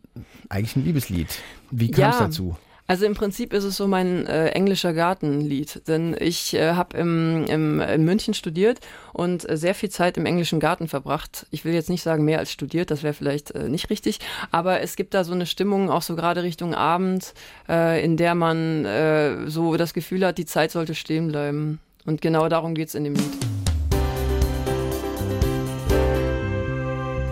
eigentlich 0.48 0.76
ein 0.76 0.84
Liebeslied. 0.84 1.40
Wie 1.72 1.90
kam 1.90 2.10
es 2.10 2.18
ja. 2.20 2.26
dazu? 2.26 2.56
Also 2.90 3.06
im 3.06 3.14
Prinzip 3.14 3.52
ist 3.52 3.62
es 3.62 3.76
so 3.76 3.86
mein 3.86 4.26
äh, 4.26 4.48
englischer 4.48 4.92
Gartenlied, 4.92 5.86
denn 5.86 6.16
ich 6.18 6.54
äh, 6.54 6.72
habe 6.72 6.96
im, 6.96 7.44
im, 7.44 7.78
in 7.78 8.04
München 8.04 8.34
studiert 8.34 8.80
und 9.12 9.48
äh, 9.48 9.56
sehr 9.56 9.76
viel 9.76 9.90
Zeit 9.90 10.16
im 10.16 10.26
englischen 10.26 10.58
Garten 10.58 10.88
verbracht. 10.88 11.46
Ich 11.52 11.64
will 11.64 11.72
jetzt 11.72 11.88
nicht 11.88 12.02
sagen 12.02 12.24
mehr 12.24 12.40
als 12.40 12.50
studiert, 12.50 12.90
das 12.90 13.04
wäre 13.04 13.14
vielleicht 13.14 13.52
äh, 13.52 13.68
nicht 13.68 13.90
richtig, 13.90 14.18
aber 14.50 14.80
es 14.80 14.96
gibt 14.96 15.14
da 15.14 15.22
so 15.22 15.32
eine 15.32 15.46
Stimmung, 15.46 15.88
auch 15.88 16.02
so 16.02 16.16
gerade 16.16 16.42
Richtung 16.42 16.74
Abend, 16.74 17.32
äh, 17.68 18.04
in 18.04 18.16
der 18.16 18.34
man 18.34 18.84
äh, 18.84 19.48
so 19.48 19.76
das 19.76 19.94
Gefühl 19.94 20.26
hat, 20.26 20.36
die 20.38 20.46
Zeit 20.46 20.72
sollte 20.72 20.96
stehen 20.96 21.28
bleiben. 21.28 21.78
Und 22.06 22.20
genau 22.20 22.48
darum 22.48 22.74
geht 22.74 22.88
es 22.88 22.96
in 22.96 23.04
dem 23.04 23.14
Lied. 23.14 23.32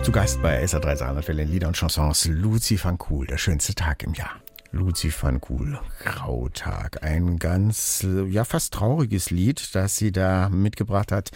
Zu 0.03 0.13
Gast 0.13 0.41
bei 0.41 0.63
SA3 0.63 0.95
Saarlandwelle 0.95 1.43
Lieder 1.43 1.67
und 1.67 1.75
Chansons 1.75 2.27
Lucy 2.27 2.81
van 2.81 2.97
Kuhl, 2.97 3.27
der 3.27 3.37
schönste 3.37 3.75
Tag 3.75 4.03
im 4.03 4.13
Jahr. 4.13 4.39
Luzi 4.71 5.11
van 5.11 5.41
Kuhl, 5.41 5.79
Grautag. 6.03 7.03
Ein 7.03 7.39
ganz, 7.39 8.05
ja, 8.29 8.43
fast 8.43 8.73
trauriges 8.73 9.31
Lied, 9.31 9.73
das 9.73 9.97
sie 9.97 10.11
da 10.11 10.49
mitgebracht 10.49 11.11
hat 11.11 11.31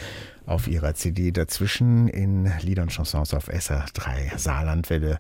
auf 0.46 0.68
ihrer 0.68 0.94
CD 0.94 1.32
dazwischen 1.32 2.08
in 2.08 2.52
Lieder 2.62 2.84
und 2.84 2.92
Chansons 2.92 3.34
auf 3.34 3.50
SR3 3.50 4.38
Saarlandwelle. 4.38 5.18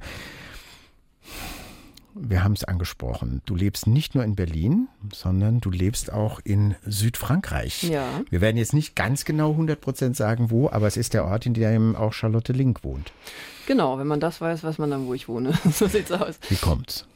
Wir 2.15 2.43
haben 2.43 2.53
es 2.53 2.63
angesprochen. 2.63 3.41
Du 3.46 3.55
lebst 3.55 3.88
nicht 3.88 4.13
nur 4.13 4.24
in 4.24 4.36
Berlin, 4.36 4.88
sondern 5.12 5.60
du 5.60 5.72
lebst 5.72 6.13
auch 6.13 6.39
in 6.43 6.75
Südfrankreich. 6.86 7.84
Ja. 7.84 8.22
Wir 8.29 8.41
werden 8.41 8.58
jetzt 8.58 8.74
nicht 8.74 8.96
ganz 8.96 9.25
genau 9.25 9.51
100 9.51 9.82
Prozent 9.82 10.15
sagen, 10.15 10.51
wo, 10.51 10.70
aber 10.70 10.86
es 10.86 10.98
ist 10.98 11.15
der 11.15 11.25
Ort, 11.25 11.48
in 11.48 11.55
dem 11.55 11.96
auch 11.96 12.13
Charlotte 12.13 12.53
Link 12.53 12.84
wohnt. 12.84 13.12
Genau, 13.65 13.98
wenn 13.98 14.05
man 14.05 14.20
das 14.20 14.39
weiß, 14.39 14.63
weiß 14.63 14.77
man 14.77 14.91
dann, 14.91 15.08
wo 15.08 15.15
ich 15.15 15.27
wohne. 15.27 15.53
so 15.72 15.88
sieht's 15.88 16.12
aus. 16.12 16.38
Wie 16.50 16.58
kommt's? 16.58 17.08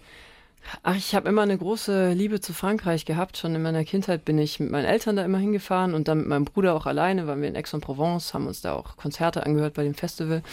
Ach, 0.84 0.96
ich 0.96 1.16
habe 1.16 1.30
immer 1.30 1.44
eine 1.44 1.58
große 1.58 2.12
Liebe 2.14 2.40
zu 2.40 2.54
Frankreich 2.54 3.06
gehabt. 3.06 3.38
Schon 3.38 3.56
in 3.56 3.62
meiner 3.62 3.84
Kindheit 3.84 4.26
bin 4.26 4.38
ich 4.38 4.60
mit 4.60 4.72
meinen 4.72 4.86
Eltern 4.86 5.16
da 5.16 5.24
immer 5.24 5.38
hingefahren 5.38 5.94
und 5.94 6.08
dann 6.08 6.20
mit 6.20 6.28
meinem 6.28 6.46
Bruder 6.46 6.76
auch 6.76 6.86
alleine, 6.86 7.28
waren 7.28 7.42
wir 7.42 7.48
in 7.48 7.56
Aix-en-Provence, 7.56 8.34
haben 8.34 8.48
uns 8.48 8.62
da 8.62 8.74
auch 8.74 8.98
Konzerte 8.98 9.46
angehört 9.46 9.74
bei 9.76 9.84
dem 9.84 9.96
Festival. 9.96 10.44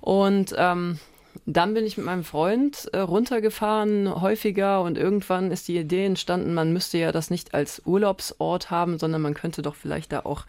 Und 0.00 0.54
ähm, 0.56 0.98
dann 1.46 1.74
bin 1.74 1.84
ich 1.84 1.96
mit 1.96 2.06
meinem 2.06 2.24
Freund 2.24 2.88
äh, 2.92 2.98
runtergefahren, 2.98 4.20
häufiger, 4.20 4.82
und 4.82 4.98
irgendwann 4.98 5.50
ist 5.50 5.68
die 5.68 5.78
Idee 5.78 6.06
entstanden, 6.06 6.54
man 6.54 6.72
müsste 6.72 6.98
ja 6.98 7.12
das 7.12 7.30
nicht 7.30 7.54
als 7.54 7.82
Urlaubsort 7.84 8.70
haben, 8.70 8.98
sondern 8.98 9.22
man 9.22 9.34
könnte 9.34 9.62
doch 9.62 9.74
vielleicht 9.74 10.12
da 10.12 10.20
auch 10.20 10.44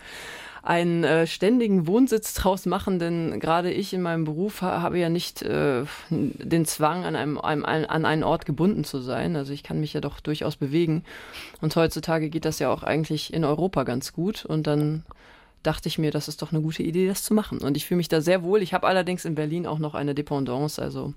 einen 0.64 1.04
äh, 1.04 1.28
ständigen 1.28 1.88
Wohnsitz 1.88 2.34
draus 2.34 2.66
machen, 2.66 3.00
denn 3.00 3.40
gerade 3.40 3.72
ich 3.72 3.94
in 3.94 4.02
meinem 4.02 4.26
Beruf 4.26 4.62
ha 4.62 4.82
habe 4.82 5.00
ja 5.00 5.10
nicht 5.10 5.42
äh, 5.42 5.84
den 6.10 6.66
Zwang, 6.66 7.06
an 7.06 7.16
einem, 7.16 7.38
einem, 7.40 7.66
an 7.66 8.06
einen 8.06 8.24
Ort 8.24 8.46
gebunden 8.46 8.84
zu 8.84 9.00
sein. 9.00 9.36
Also 9.36 9.54
ich 9.54 9.64
kann 9.64 9.80
mich 9.80 9.94
ja 9.94 10.02
doch 10.02 10.20
durchaus 10.20 10.56
bewegen. 10.56 11.04
Und 11.62 11.76
heutzutage 11.76 12.30
geht 12.30 12.46
das 12.46 12.60
ja 12.60 12.72
auch 12.72 12.84
eigentlich 12.84 13.34
in 13.34 13.44
Europa 13.44 13.84
ganz 13.84 14.14
gut. 14.14 14.46
Und 14.46 14.68
dann 14.68 15.04
dachte 15.64 15.88
ich 15.90 15.98
mir, 15.98 16.12
das 16.12 16.28
ist 16.28 16.42
doch 16.42 16.52
eine 16.52 16.62
gute 16.62 16.84
Idee, 16.84 17.08
das 17.08 17.24
zu 17.24 17.34
machen. 17.34 17.60
Und 17.60 17.78
ich 17.78 17.86
fühle 17.86 17.98
mich 17.98 18.08
da 18.08 18.22
sehr 18.22 18.44
wohl. 18.44 18.62
Ich 18.62 18.74
habe 18.74 18.88
allerdings 18.88 19.26
in 19.26 19.36
Berlin 19.36 19.68
auch 19.68 19.80
noch 19.80 19.94
eine 19.94 20.16
Dependance. 20.16 20.82
Also 20.82 21.14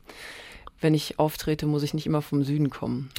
wenn 0.83 0.95
ich 0.95 1.19
auftrete, 1.19 1.67
muss 1.67 1.83
ich 1.83 1.95
nicht 1.95 2.07
immer 2.07 2.23
vom 2.23 2.43
Süden 2.43 2.71
kommen. 2.71 3.11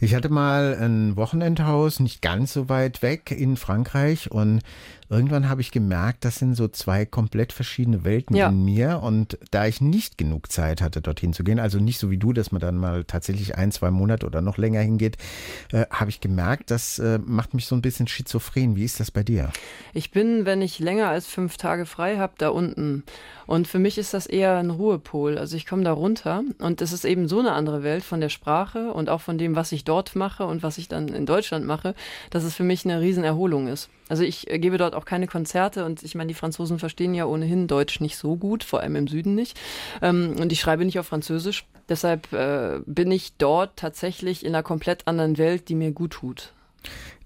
Ich 0.00 0.14
hatte 0.14 0.28
mal 0.28 0.76
ein 0.80 1.16
Wochenendhaus 1.16 2.00
nicht 2.00 2.20
ganz 2.20 2.52
so 2.52 2.68
weit 2.68 3.02
weg 3.02 3.30
in 3.30 3.56
Frankreich 3.56 4.30
und 4.30 4.60
irgendwann 5.08 5.48
habe 5.48 5.60
ich 5.60 5.70
gemerkt, 5.70 6.24
das 6.24 6.36
sind 6.36 6.54
so 6.54 6.68
zwei 6.68 7.04
komplett 7.04 7.52
verschiedene 7.52 8.04
Welten 8.04 8.36
ja. 8.36 8.48
in 8.48 8.64
mir. 8.64 9.00
Und 9.02 9.38
da 9.50 9.66
ich 9.66 9.80
nicht 9.80 10.18
genug 10.18 10.50
Zeit 10.50 10.80
hatte, 10.80 11.00
dorthin 11.00 11.32
zu 11.32 11.44
gehen, 11.44 11.58
also 11.58 11.78
nicht 11.78 11.98
so 11.98 12.10
wie 12.10 12.18
du, 12.18 12.32
dass 12.32 12.52
man 12.52 12.60
dann 12.60 12.76
mal 12.76 13.04
tatsächlich 13.04 13.56
ein, 13.56 13.72
zwei 13.72 13.90
Monate 13.90 14.26
oder 14.26 14.40
noch 14.40 14.58
länger 14.58 14.80
hingeht, 14.80 15.16
äh, 15.72 15.86
habe 15.90 16.10
ich 16.10 16.20
gemerkt, 16.20 16.70
das 16.70 16.98
äh, 16.98 17.18
macht 17.24 17.54
mich 17.54 17.66
so 17.66 17.74
ein 17.74 17.82
bisschen 17.82 18.08
schizophren. 18.08 18.76
Wie 18.76 18.84
ist 18.84 19.00
das 19.00 19.10
bei 19.10 19.22
dir? 19.22 19.50
Ich 19.92 20.10
bin, 20.10 20.46
wenn 20.46 20.62
ich 20.62 20.78
länger 20.78 21.08
als 21.08 21.26
fünf 21.26 21.56
Tage 21.56 21.86
frei 21.86 22.18
habe, 22.18 22.34
da 22.38 22.48
unten. 22.48 23.04
Und 23.46 23.68
für 23.68 23.78
mich 23.78 23.98
ist 23.98 24.14
das 24.14 24.26
eher 24.26 24.56
ein 24.56 24.70
Ruhepol. 24.70 25.36
Also 25.38 25.56
ich 25.56 25.66
komme 25.66 25.84
da 25.84 25.92
runter 25.92 26.42
und 26.58 26.80
es 26.80 26.92
ist 26.92 27.04
eben 27.04 27.28
so 27.28 27.40
eine 27.40 27.52
andere 27.52 27.82
Welt 27.82 28.04
von 28.04 28.20
der 28.20 28.28
Sprache 28.28 28.92
und 28.92 29.08
auch 29.08 29.20
von 29.20 29.38
dem, 29.38 29.56
was 29.56 29.72
ich 29.72 29.84
dort 29.84 30.16
mache 30.16 30.46
und 30.46 30.62
was 30.62 30.78
ich 30.78 30.88
dann 30.88 31.08
in 31.08 31.26
Deutschland 31.26 31.66
mache, 31.66 31.94
dass 32.30 32.44
es 32.44 32.54
für 32.54 32.64
mich 32.64 32.84
eine 32.84 33.00
Riesenerholung 33.00 33.68
ist. 33.68 33.88
Also 34.08 34.24
ich 34.24 34.50
äh, 34.50 34.58
gebe 34.58 34.78
dort 34.78 34.94
auch 34.94 35.01
keine 35.04 35.26
Konzerte 35.26 35.84
und 35.84 36.02
ich 36.02 36.14
meine, 36.14 36.28
die 36.28 36.34
Franzosen 36.34 36.78
verstehen 36.78 37.14
ja 37.14 37.26
ohnehin 37.26 37.66
Deutsch 37.66 38.00
nicht 38.00 38.16
so 38.16 38.36
gut, 38.36 38.64
vor 38.64 38.80
allem 38.80 38.96
im 38.96 39.08
Süden 39.08 39.34
nicht. 39.34 39.58
Ähm, 40.00 40.36
und 40.38 40.52
ich 40.52 40.60
schreibe 40.60 40.84
nicht 40.84 40.98
auf 40.98 41.06
Französisch. 41.06 41.66
Deshalb 41.88 42.32
äh, 42.32 42.80
bin 42.86 43.10
ich 43.10 43.34
dort 43.38 43.76
tatsächlich 43.76 44.44
in 44.44 44.54
einer 44.54 44.62
komplett 44.62 45.06
anderen 45.08 45.38
Welt, 45.38 45.68
die 45.68 45.74
mir 45.74 45.92
gut 45.92 46.12
tut. 46.12 46.52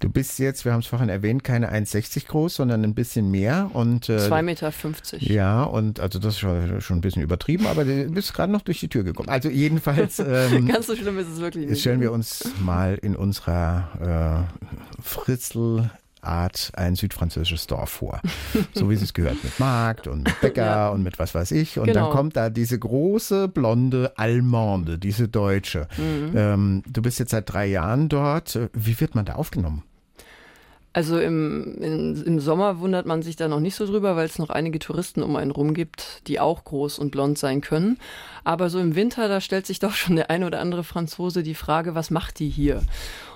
Du 0.01 0.11
bist 0.11 0.39
jetzt, 0.39 0.65
wir 0.67 0.73
haben 0.73 0.81
es 0.81 0.87
vorhin 0.87 1.09
erwähnt, 1.09 1.43
keine 1.43 1.73
1,60 1.73 2.27
groß, 2.27 2.57
sondern 2.57 2.85
ein 2.85 2.95
bisschen 2.95 3.31
mehr. 3.31 3.71
und 3.73 4.09
äh, 4.11 4.19
2,50 4.19 4.43
Meter. 4.43 4.73
Ja, 5.21 5.63
und 5.63 6.01
also 6.01 6.19
das 6.19 6.35
ist 6.35 6.41
schon, 6.41 6.81
schon 6.83 6.99
ein 6.99 7.01
bisschen 7.01 7.23
übertrieben, 7.23 7.67
aber 7.67 7.85
du 7.85 8.11
bist 8.11 8.35
gerade 8.35 8.53
noch 8.53 8.61
durch 8.61 8.81
die 8.81 8.89
Tür 8.89 9.05
gekommen. 9.05 9.29
Also 9.29 9.49
jedenfalls. 9.49 10.19
Ähm, 10.27 10.67
Ganz 10.67 10.87
so 10.87 10.97
schlimm 10.97 11.19
ist 11.19 11.29
es 11.29 11.41
wirklich 11.41 11.69
nicht. 11.69 11.81
Stellen 11.81 12.01
wir 12.01 12.11
uns 12.11 12.51
mal 12.61 12.99
in 13.01 13.15
unserer 13.15 14.47
äh, 14.99 15.03
Fritzl 15.03 15.89
Art 16.27 16.71
ein 16.75 16.97
südfranzösisches 16.97 17.67
Dorf 17.67 17.91
vor. 17.91 18.21
So 18.75 18.91
wie 18.91 18.95
es 18.95 19.15
gehört, 19.15 19.43
mit 19.45 19.59
Markt 19.59 20.07
und 20.07 20.25
mit 20.25 20.41
Bäcker 20.41 20.67
ja. 20.67 20.89
und 20.89 21.03
mit 21.03 21.19
was 21.19 21.35
weiß 21.35 21.53
ich. 21.53 21.79
Und 21.79 21.87
genau. 21.87 22.07
dann 22.07 22.11
kommt 22.11 22.37
da 22.37 22.51
diese 22.51 22.79
große 22.79 23.49
blonde 23.49 24.13
Allemande, 24.17 24.99
diese 24.99 25.29
Deutsche. 25.29 25.89
Mhm. 25.97 26.33
Ähm, 26.35 26.83
du 26.87 27.03
bist 27.03 27.19
jetzt 27.19 27.31
seit 27.31 27.53
drei 27.53 27.67
Jahren 27.67 28.09
dort. 28.09 28.59
Wie 28.73 28.99
wird 29.01 29.15
man 29.15 29.25
da 29.25 29.35
aufgenommen? 29.35 29.83
Also 30.97 31.21
im, 31.21 31.75
im, 31.83 32.25
im, 32.25 32.41
Sommer 32.41 32.81
wundert 32.81 33.05
man 33.05 33.21
sich 33.21 33.37
da 33.37 33.49
noch 33.49 33.61
nicht 33.61 33.75
so 33.75 33.85
drüber, 33.85 34.17
weil 34.17 34.25
es 34.25 34.39
noch 34.39 34.49
einige 34.49 34.79
Touristen 34.79 35.23
um 35.23 35.37
einen 35.37 35.51
rum 35.51 35.75
gibt, 35.75 36.27
die 36.27 36.41
auch 36.41 36.65
groß 36.65 36.99
und 36.99 37.11
blond 37.11 37.37
sein 37.37 37.61
können. 37.61 37.99
Aber 38.45 38.71
so 38.71 38.79
im 38.79 38.95
Winter, 38.95 39.29
da 39.29 39.43
stellt 39.43 39.67
sich 39.67 39.79
doch 39.79 39.93
schon 39.93 40.17
der 40.17 40.31
eine 40.31 40.47
oder 40.47 40.59
andere 40.59 40.85
Franzose 40.85 41.43
die 41.43 41.55
Frage, 41.55 41.95
was 41.95 42.11
macht 42.11 42.39
die 42.39 42.49
hier? 42.49 42.81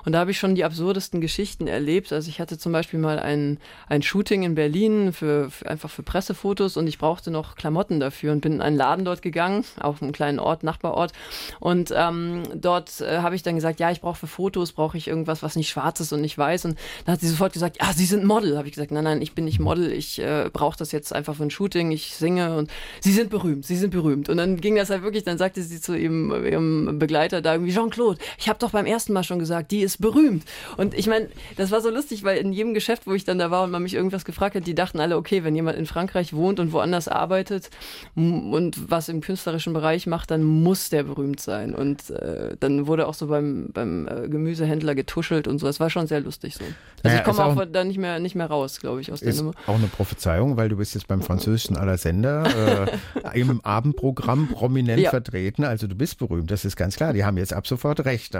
Und 0.05 0.13
da 0.13 0.21
habe 0.21 0.31
ich 0.31 0.39
schon 0.39 0.55
die 0.55 0.65
absurdesten 0.65 1.21
Geschichten 1.21 1.67
erlebt. 1.67 2.13
Also 2.13 2.29
ich 2.29 2.41
hatte 2.41 2.59
zum 2.59 2.73
Beispiel 2.73 2.99
mal 2.99 3.19
ein, 3.19 3.59
ein 3.89 4.03
Shooting 4.03 4.43
in 4.43 4.55
Berlin 4.55 5.13
für, 5.13 5.51
für 5.51 5.69
einfach 5.69 5.91
für 5.91 6.03
Pressefotos 6.03 6.77
und 6.77 6.87
ich 6.87 6.99
brauchte 6.99 7.31
noch 7.31 7.55
Klamotten 7.55 8.01
dafür 8.01 8.33
und 8.33 8.41
bin 8.41 8.55
in 8.55 8.63
einen 8.63 8.77
Laden 8.77 9.05
dort 9.05 9.23
gegangen, 9.23 9.65
auf 9.79 10.03
einem 10.03 10.13
kleinen 10.13 10.39
Ort, 10.39 10.63
Nachbarort. 10.63 11.13
Und 11.59 11.93
ähm, 11.95 12.45
dort 12.55 13.01
äh, 13.01 13.19
habe 13.19 13.35
ich 13.35 13.43
dann 13.43 13.57
gesagt, 13.57 13.81
ja, 13.81 13.91
ich 13.91 14.01
brauche 14.01 14.19
für 14.19 14.27
Fotos, 14.27 14.73
brauche 14.73 14.97
ich 14.97 15.09
irgendwas, 15.09 15.43
was 15.43 15.57
nicht 15.57 15.69
schwarz 15.69 16.01
ist 16.01 16.13
und 16.13 16.21
nicht 16.23 16.39
weiß. 16.39 16.65
Und 16.65 16.79
dann 17.05 17.15
hat 17.15 17.21
sie 17.21 17.29
sofort 17.29 17.50
gesagt, 17.53 17.79
ja, 17.81 17.93
Sie 17.93 18.07
sind 18.07 18.25
Model. 18.25 18.57
Habe 18.57 18.69
ich 18.69 18.75
gesagt, 18.75 18.91
nein, 18.91 19.05
nein, 19.05 19.23
ich 19.23 19.35
bin 19.35 19.45
nicht 19.45 19.61
Model, 19.61 19.93
ich 19.93 20.19
äh, 20.19 20.51
brauche 20.53 20.77
das 20.77 20.93
jetzt 20.93 21.15
einfach 21.15 21.37
für 21.37 21.43
ein 21.43 21.51
Shooting, 21.51 21.91
ich 21.91 22.15
singe 22.15 22.57
und 22.57 22.71
Sie 23.01 23.13
sind 23.13 23.31
berühmt, 23.31 23.67
Sie 23.67 23.77
sind 23.77 23.91
berühmt. 23.91 24.29
Und 24.29 24.37
dann 24.37 24.61
ging 24.61 24.77
das 24.77 24.91
halt 24.91 25.03
wirklich, 25.03 25.25
dann 25.25 25.39
sagte 25.39 25.63
sie 25.63 25.81
zu 25.81 25.95
ihrem, 25.95 26.45
ihrem 26.45 26.99
Begleiter 26.99 27.41
da 27.43 27.55
irgendwie, 27.55 27.73
Jean-Claude, 27.73 28.19
ich 28.39 28.49
habe 28.49 28.59
doch 28.59 28.71
beim 28.71 28.87
ersten 28.87 29.13
Mal 29.13 29.25
schon 29.25 29.39
gesagt, 29.39 29.71
die 29.71 29.81
ist 29.81 30.01
berühmt. 30.01 30.45
Und 30.77 30.95
ich 30.95 31.07
meine, 31.07 31.29
das 31.57 31.71
war 31.71 31.81
so 31.81 31.91
lustig, 31.91 32.25
weil 32.25 32.39
in 32.39 32.53
jedem 32.53 32.75
Geschäft, 32.75 33.07
wo 33.07 33.13
ich 33.13 33.25
dann 33.25 33.39
da 33.39 33.51
war 33.51 33.65
und 33.65 33.71
man 33.71 33.83
mich 33.83 33.95
irgendwas 33.95 34.25
gefragt 34.25 34.57
hat, 34.57 34.67
die 34.67 34.75
dachten 34.75 35.01
alle, 35.01 35.17
okay, 35.17 35.45
wenn 35.45 35.55
jemand 35.55 35.79
in 35.79 35.87
Frankreich 35.87 36.33
wohnt 36.33 36.61
und 36.61 36.73
woanders 36.73 37.09
arbeitet 37.09 37.71
und 38.15 38.91
was 38.91 39.09
im 39.09 39.21
künstlerischen 39.21 39.73
Bereich 39.73 40.07
macht, 40.07 40.31
dann 40.31 40.43
muss 40.45 40.91
der 40.91 41.05
berühmt 41.05 41.41
sein. 41.41 41.75
Und 41.75 42.11
äh, 42.11 42.57
dann 42.59 42.87
wurde 42.87 43.07
auch 43.07 43.15
so 43.15 43.27
beim, 43.27 43.71
beim 43.73 44.09
äh, 44.09 44.29
Gemüsehändler 44.29 44.95
getuschelt 44.95 45.49
und 45.49 45.59
so. 45.59 45.67
Es 45.69 45.81
war 45.81 45.91
schon 45.91 46.07
sehr 46.07 46.21
lustig 46.21 46.55
so. 46.55 46.65
Also 46.65 46.75
naja, 47.03 47.19
ich 47.19 47.25
komme 47.25 47.40
auch, 47.45 47.57
auch 47.57 47.65
da 47.65 47.85
nicht 47.85 47.99
mehr, 47.99 48.19
nicht 48.19 48.35
mehr 48.35 48.47
raus, 48.47 48.81
glaube 48.81 49.01
ich, 49.01 49.13
aus 49.13 49.21
der 49.21 49.35
Nummer. 49.35 49.53
Auch 49.67 49.77
eine 49.77 49.87
Prophezeiung, 49.87 50.57
weil 50.57 50.69
du 50.69 50.77
bist 50.77 50.95
jetzt 50.95 51.07
beim 51.09 51.23
französischen 51.23 51.77
aller 51.77 51.99
Sender 51.99 52.89
äh, 53.33 53.41
im 53.41 53.61
Abendprogramm 53.63 54.49
prominent 54.49 55.01
ja. 55.01 55.11
vertreten. 55.11 55.65
Also 55.65 55.87
du 55.87 55.95
bist 55.95 56.19
berühmt, 56.19 56.51
das 56.51 56.65
ist 56.65 56.77
ganz 56.77 56.97
klar. 56.97 57.13
Die 57.13 57.25
haben 57.25 57.37
jetzt 57.37 57.53
ab 57.53 57.67
sofort 57.67 58.05
recht. 58.05 58.35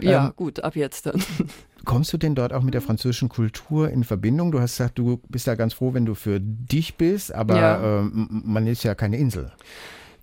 Ja, 0.00 0.26
ähm, 0.26 0.32
gut, 0.36 0.60
ab 0.60 0.76
jetzt 0.76 1.06
dann. 1.06 1.22
Kommst 1.84 2.12
du 2.12 2.18
denn 2.18 2.34
dort 2.34 2.52
auch 2.52 2.62
mit 2.62 2.74
der 2.74 2.82
französischen 2.82 3.28
Kultur 3.28 3.88
in 3.88 4.04
Verbindung? 4.04 4.52
Du 4.52 4.60
hast 4.60 4.76
gesagt, 4.76 4.98
du 4.98 5.20
bist 5.28 5.46
da 5.46 5.54
ganz 5.54 5.74
froh, 5.74 5.94
wenn 5.94 6.04
du 6.04 6.14
für 6.14 6.40
dich 6.40 6.96
bist, 6.96 7.34
aber 7.34 7.56
ja. 7.56 8.00
äh, 8.00 8.02
man 8.04 8.66
ist 8.66 8.82
ja 8.82 8.94
keine 8.94 9.16
Insel. 9.16 9.52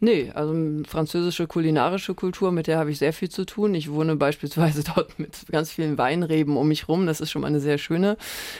Nee, 0.01 0.31
also 0.35 0.53
französische 0.87 1.47
kulinarische 1.47 2.15
Kultur, 2.15 2.51
mit 2.51 2.67
der 2.67 2.77
habe 2.77 2.91
ich 2.91 2.97
sehr 2.97 3.13
viel 3.13 3.29
zu 3.29 3.45
tun. 3.45 3.73
Ich 3.73 3.91
wohne 3.91 4.15
beispielsweise 4.17 4.83
dort 4.83 5.17
mit 5.19 5.45
ganz 5.49 5.71
vielen 5.71 5.97
Weinreben 5.97 6.57
um 6.57 6.67
mich 6.67 6.89
rum. 6.89 7.05
Das 7.05 7.21
ist 7.21 7.31
schon 7.31 7.41
mal 7.41 7.47
eine 7.47 7.61
sehr 7.61 7.77
schöne 7.77 8.17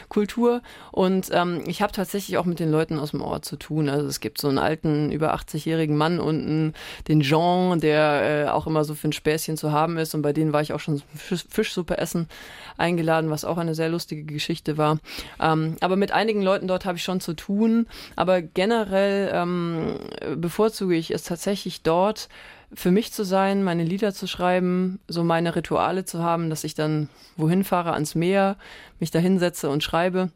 Kultur. 0.07 0.61
Und 0.91 1.29
ähm, 1.31 1.63
ich 1.67 1.81
habe 1.81 1.91
tatsächlich 1.91 2.37
auch 2.37 2.45
mit 2.45 2.59
den 2.59 2.71
Leuten 2.71 2.99
aus 2.99 3.11
dem 3.11 3.21
Ort 3.21 3.43
zu 3.43 3.57
tun. 3.57 3.89
Also 3.89 4.07
es 4.07 4.21
gibt 4.21 4.39
so 4.39 4.47
einen 4.47 4.57
alten, 4.57 5.11
über 5.11 5.35
80-jährigen 5.35 5.97
Mann 5.97 6.19
unten, 6.19 6.73
den 7.07 7.21
Jean, 7.21 7.79
der 7.79 8.45
äh, 8.45 8.49
auch 8.49 8.65
immer 8.65 8.85
so 8.85 8.95
für 8.95 9.09
ein 9.09 9.13
Späßchen 9.13 9.57
zu 9.57 9.71
haben 9.73 9.97
ist. 9.97 10.15
Und 10.15 10.21
bei 10.21 10.31
denen 10.31 10.53
war 10.53 10.61
ich 10.61 10.71
auch 10.71 10.79
schon 10.79 11.01
Fisch, 11.15 11.43
Fischsuppe 11.49 11.97
essen 11.97 12.29
eingeladen, 12.77 13.29
was 13.29 13.45
auch 13.45 13.57
eine 13.57 13.75
sehr 13.75 13.89
lustige 13.89 14.23
Geschichte 14.23 14.77
war. 14.77 14.99
Ähm, 15.39 15.75
aber 15.81 15.97
mit 15.97 16.11
einigen 16.11 16.41
Leuten 16.41 16.67
dort 16.67 16.85
habe 16.85 16.97
ich 16.97 17.03
schon 17.03 17.19
zu 17.19 17.33
tun. 17.33 17.87
Aber 18.15 18.41
generell 18.41 19.31
ähm, 19.33 19.95
bevorzuge 20.37 20.95
ich 20.95 21.11
es 21.11 21.25
tatsächlich 21.25 21.82
dort 21.84 22.29
für 22.74 22.91
mich 22.91 23.13
zu 23.13 23.24
sein, 23.24 23.63
meine 23.63 23.84
Lieder 23.84 24.13
zu 24.13 24.27
schreiben, 24.27 25.00
so 25.08 25.24
meine 25.24 25.55
Rituale 25.55 26.05
zu 26.05 26.24
haben, 26.24 26.50
dass 26.50 26.63
ich 26.63 26.74
dann 26.74 27.10
wohin 27.38 27.63
fahre 27.63 27.94
ans 27.94 28.15
Meer, 28.15 28.58
mich 29.00 29.12
da 29.12 29.20
hinsetze 29.20 29.70
und 29.70 29.84
schreibe 29.84 30.29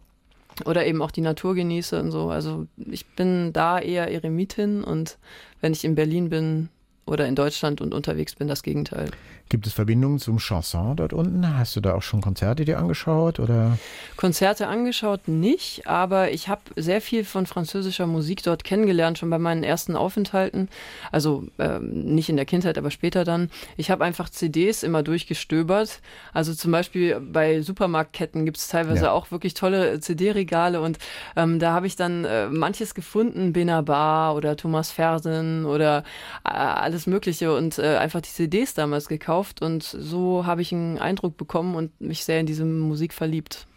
oder 0.66 0.86
eben 0.86 1.02
auch 1.02 1.12
die 1.12 1.22
Natur 1.22 1.56
genieße 1.56 2.00
und 2.00 2.12
so. 2.12 2.30
Also 2.30 2.68
ich 2.78 3.06
bin 3.08 3.54
da 3.54 3.80
eher 3.80 4.12
Eremitin 4.12 4.84
und 4.84 5.18
wenn 5.62 5.74
ich 5.74 5.86
in 5.86 5.96
Berlin 5.96 6.30
bin 6.30 6.70
oder 7.10 7.28
in 7.28 7.36
Deutschland 7.36 7.82
und 7.82 7.94
unterwegs 7.94 8.36
bin, 8.36 8.48
das 8.48 8.64
Gegenteil. 8.64 9.10
Gibt 9.50 9.66
es 9.66 9.74
Verbindungen 9.74 10.20
zum 10.20 10.38
Chanson 10.38 10.96
dort 10.96 11.12
unten? 11.12 11.58
Hast 11.58 11.76
du 11.76 11.82
da 11.82 11.96
auch 11.96 12.04
schon 12.04 12.22
Konzerte 12.22 12.66
dir 12.66 12.78
angeschaut? 12.78 13.40
Oder? 13.40 13.80
Konzerte 14.16 14.68
angeschaut 14.68 15.28
nicht, 15.28 15.88
aber 15.88 16.30
ich 16.30 16.50
habe 16.50 16.62
sehr 16.76 17.02
viel 17.02 17.26
von 17.26 17.48
französischer 17.48 18.06
Musik 18.06 18.44
dort 18.44 18.64
kennengelernt, 18.64 19.18
schon 19.18 19.32
bei 19.32 19.40
meinen 19.40 19.64
ersten 19.64 19.96
Aufenthalten. 19.96 20.70
Also 21.12 21.48
ähm, 21.58 22.14
nicht 22.14 22.30
in 22.30 22.36
der 22.36 22.46
Kindheit, 22.46 22.78
aber 22.78 22.92
später 22.92 23.24
dann. 23.24 23.50
Ich 23.76 23.90
habe 23.90 24.06
einfach 24.06 24.30
CDs 24.30 24.84
immer 24.84 25.02
durchgestöbert. 25.02 26.00
Also 26.32 26.54
zum 26.54 26.72
Beispiel 26.72 27.20
bei 27.20 27.64
Supermarktketten 27.64 28.46
gibt 28.46 28.58
es 28.58 28.68
teilweise 28.68 29.06
ja. 29.06 29.12
auch 29.14 29.32
wirklich 29.32 29.56
tolle 29.56 30.00
CD-Regale 30.00 30.80
und 30.80 31.00
ähm, 31.36 31.58
da 31.58 31.74
habe 31.74 31.88
ich 31.88 31.96
dann 31.96 32.24
äh, 32.24 32.48
manches 32.50 32.94
gefunden, 32.94 33.52
Benabar 33.52 34.36
oder 34.36 34.56
Thomas 34.56 34.92
Fersen 34.92 35.66
oder 35.66 36.04
äh, 36.46 36.50
alles 36.50 36.99
Mögliche 37.08 37.56
und 37.56 37.80
äh, 37.80 37.98
einfach 37.98 38.22
die 38.22 38.30
CDs 38.30 38.74
damals 38.74 39.08
gekauft 39.08 39.62
und 39.62 39.84
so 39.84 40.46
habe 40.46 40.62
ich 40.62 40.74
einen 40.74 40.98
Eindruck 40.98 41.38
bekommen 41.38 41.76
und 41.76 42.00
mich 42.02 42.26
sehr 42.26 42.40
in 42.40 42.46
diese 42.46 42.66
Musik 42.66 43.14
verliebt. 43.14 43.68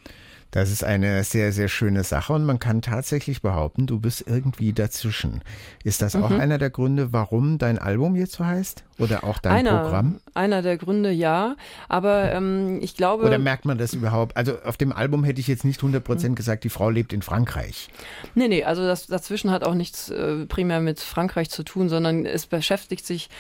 Das 0.52 0.70
ist 0.70 0.84
eine 0.84 1.24
sehr, 1.24 1.50
sehr 1.50 1.68
schöne 1.68 2.04
Sache 2.04 2.34
und 2.34 2.44
man 2.44 2.58
kann 2.58 2.82
tatsächlich 2.82 3.40
behaupten, 3.40 3.86
du 3.86 3.98
bist 3.98 4.24
irgendwie 4.26 4.74
dazwischen. 4.74 5.40
Ist 5.82 6.02
das 6.02 6.14
auch 6.14 6.28
mhm. 6.28 6.40
einer 6.40 6.58
der 6.58 6.68
Gründe, 6.68 7.14
warum 7.14 7.56
dein 7.56 7.78
Album 7.78 8.16
jetzt 8.16 8.34
so 8.34 8.44
heißt? 8.44 8.84
Oder 8.98 9.24
auch 9.24 9.38
dein 9.38 9.66
einer, 9.66 9.82
Programm? 9.82 10.20
Einer 10.34 10.60
der 10.60 10.76
Gründe, 10.76 11.10
ja. 11.10 11.56
Aber 11.88 12.32
ähm, 12.32 12.80
ich 12.82 12.96
glaube. 12.96 13.24
Oder 13.24 13.38
merkt 13.38 13.64
man 13.64 13.78
das 13.78 13.94
überhaupt? 13.94 14.36
Also 14.36 14.60
auf 14.64 14.76
dem 14.76 14.92
Album 14.92 15.24
hätte 15.24 15.40
ich 15.40 15.48
jetzt 15.48 15.64
nicht 15.64 15.78
100 15.78 16.04
Prozent 16.04 16.36
gesagt, 16.36 16.64
die 16.64 16.68
Frau 16.68 16.90
lebt 16.90 17.12
in 17.12 17.22
Frankreich. 17.22 17.88
Nee, 18.34 18.48
nee, 18.48 18.64
also 18.64 18.82
das 18.82 19.06
dazwischen 19.06 19.50
hat 19.50 19.64
auch 19.64 19.74
nichts 19.74 20.10
äh, 20.10 20.44
primär 20.46 20.80
mit 20.80 21.00
Frankreich 21.00 21.48
zu 21.48 21.62
tun, 21.62 21.88
sondern 21.88 22.26
es 22.26 22.46
beschäftigt 22.46 23.06
sich, 23.06 23.30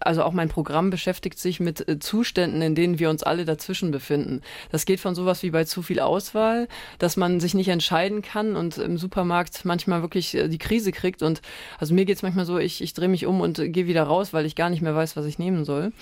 also 0.00 0.22
auch 0.22 0.32
mein 0.32 0.48
Programm 0.50 0.90
beschäftigt 0.90 1.38
sich 1.38 1.60
mit 1.60 1.88
äh, 1.88 1.98
Zuständen, 1.98 2.60
in 2.60 2.74
denen 2.74 2.98
wir 2.98 3.08
uns 3.08 3.22
alle 3.22 3.44
dazwischen 3.46 3.90
befinden. 3.90 4.42
Das 4.70 4.84
geht 4.84 5.00
von 5.00 5.14
sowas 5.14 5.42
wie 5.42 5.50
bei 5.50 5.64
zu 5.64 5.82
viel 5.82 6.00
Auswahl, 6.00 6.57
dass 6.98 7.16
man 7.16 7.38
sich 7.38 7.54
nicht 7.54 7.68
entscheiden 7.68 8.22
kann 8.22 8.56
und 8.56 8.78
im 8.78 8.98
Supermarkt 8.98 9.64
manchmal 9.64 10.02
wirklich 10.02 10.34
äh, 10.34 10.48
die 10.48 10.58
Krise 10.58 10.90
kriegt. 10.90 11.22
Und 11.22 11.42
also 11.78 11.94
mir 11.94 12.04
geht 12.04 12.16
es 12.16 12.22
manchmal 12.22 12.46
so, 12.46 12.58
ich, 12.58 12.82
ich 12.82 12.94
drehe 12.94 13.08
mich 13.08 13.26
um 13.26 13.40
und 13.40 13.58
äh, 13.58 13.68
gehe 13.68 13.86
wieder 13.86 14.04
raus, 14.04 14.32
weil 14.32 14.46
ich 14.46 14.56
gar 14.56 14.70
nicht 14.70 14.82
mehr 14.82 14.94
weiß, 14.94 15.16
was 15.16 15.26
ich 15.26 15.38
nehmen 15.38 15.64
soll. 15.64 15.92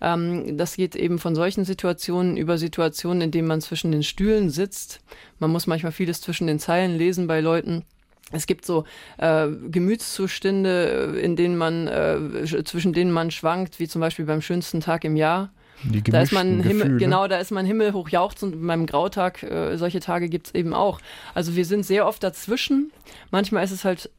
Ähm, 0.00 0.56
das 0.56 0.76
geht 0.76 0.96
eben 0.96 1.18
von 1.18 1.34
solchen 1.34 1.64
Situationen 1.64 2.36
über 2.36 2.56
Situationen, 2.56 3.20
in 3.20 3.30
denen 3.30 3.48
man 3.48 3.60
zwischen 3.60 3.92
den 3.92 4.02
Stühlen 4.02 4.48
sitzt. 4.48 5.00
Man 5.38 5.50
muss 5.50 5.66
manchmal 5.66 5.92
vieles 5.92 6.20
zwischen 6.20 6.46
den 6.46 6.58
Zeilen 6.58 6.96
lesen 6.96 7.26
bei 7.26 7.40
Leuten. 7.40 7.84
Es 8.32 8.46
gibt 8.46 8.64
so 8.64 8.84
äh, 9.18 9.46
Gemütszustände, 9.70 11.18
in 11.22 11.36
denen 11.36 11.56
man 11.56 11.86
äh, 11.86 12.44
zwischen 12.64 12.92
denen 12.92 13.12
man 13.12 13.30
schwankt, 13.30 13.78
wie 13.78 13.86
zum 13.86 14.00
Beispiel 14.00 14.24
beim 14.24 14.42
schönsten 14.42 14.80
Tag 14.80 15.04
im 15.04 15.16
Jahr 15.16 15.52
Die 15.84 16.02
da 16.02 16.22
ist 16.22 16.32
man 16.32 16.46
gemischten 16.48 16.68
Himmel, 16.68 16.82
Gefühle. 16.84 16.98
genau, 16.98 17.28
da 17.28 17.38
ist 17.38 17.50
man 17.50 17.66
Himmel 17.66 17.92
hochjauchzt 17.92 18.42
und 18.42 18.66
beim 18.66 18.86
Grautag, 18.86 19.42
äh, 19.42 19.76
solche 19.76 20.00
Tage 20.00 20.28
gibt 20.28 20.48
es 20.48 20.54
eben 20.54 20.74
auch. 20.74 21.00
Also 21.34 21.56
wir 21.56 21.64
sind 21.64 21.84
sehr 21.84 22.06
oft 22.06 22.22
dazwischen. 22.22 22.92
Manchmal 23.30 23.64
ist 23.64 23.72
es 23.72 23.84
halt 23.84 24.10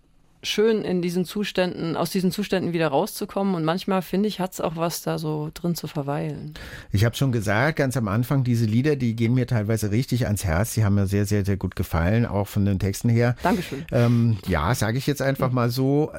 schön, 0.43 0.83
in 0.83 1.01
diesen 1.01 1.25
Zuständen, 1.25 1.95
aus 1.95 2.09
diesen 2.09 2.31
Zuständen 2.31 2.73
wieder 2.73 2.87
rauszukommen. 2.89 3.55
Und 3.55 3.65
manchmal, 3.65 4.01
finde 4.01 4.27
ich, 4.27 4.39
hat 4.39 4.53
es 4.53 4.61
auch 4.61 4.75
was, 4.75 5.01
da 5.01 5.17
so 5.17 5.51
drin 5.53 5.75
zu 5.75 5.87
verweilen. 5.87 6.53
Ich 6.91 7.05
habe 7.05 7.15
schon 7.15 7.31
gesagt, 7.31 7.77
ganz 7.77 7.97
am 7.97 8.07
Anfang, 8.07 8.43
diese 8.43 8.65
Lieder, 8.65 8.95
die 8.95 9.15
gehen 9.15 9.33
mir 9.33 9.47
teilweise 9.47 9.91
richtig 9.91 10.25
ans 10.25 10.45
Herz. 10.45 10.73
Die 10.73 10.83
haben 10.83 10.95
mir 10.95 11.07
sehr, 11.07 11.25
sehr, 11.25 11.45
sehr 11.45 11.57
gut 11.57 11.75
gefallen, 11.75 12.25
auch 12.25 12.47
von 12.47 12.65
den 12.65 12.79
Texten 12.79 13.09
her. 13.09 13.35
Dankeschön. 13.43 13.85
Ähm, 13.91 14.37
ja, 14.47 14.73
sage 14.75 14.97
ich 14.97 15.07
jetzt 15.07 15.21
einfach 15.21 15.51
mal 15.51 15.69
so. 15.69 16.11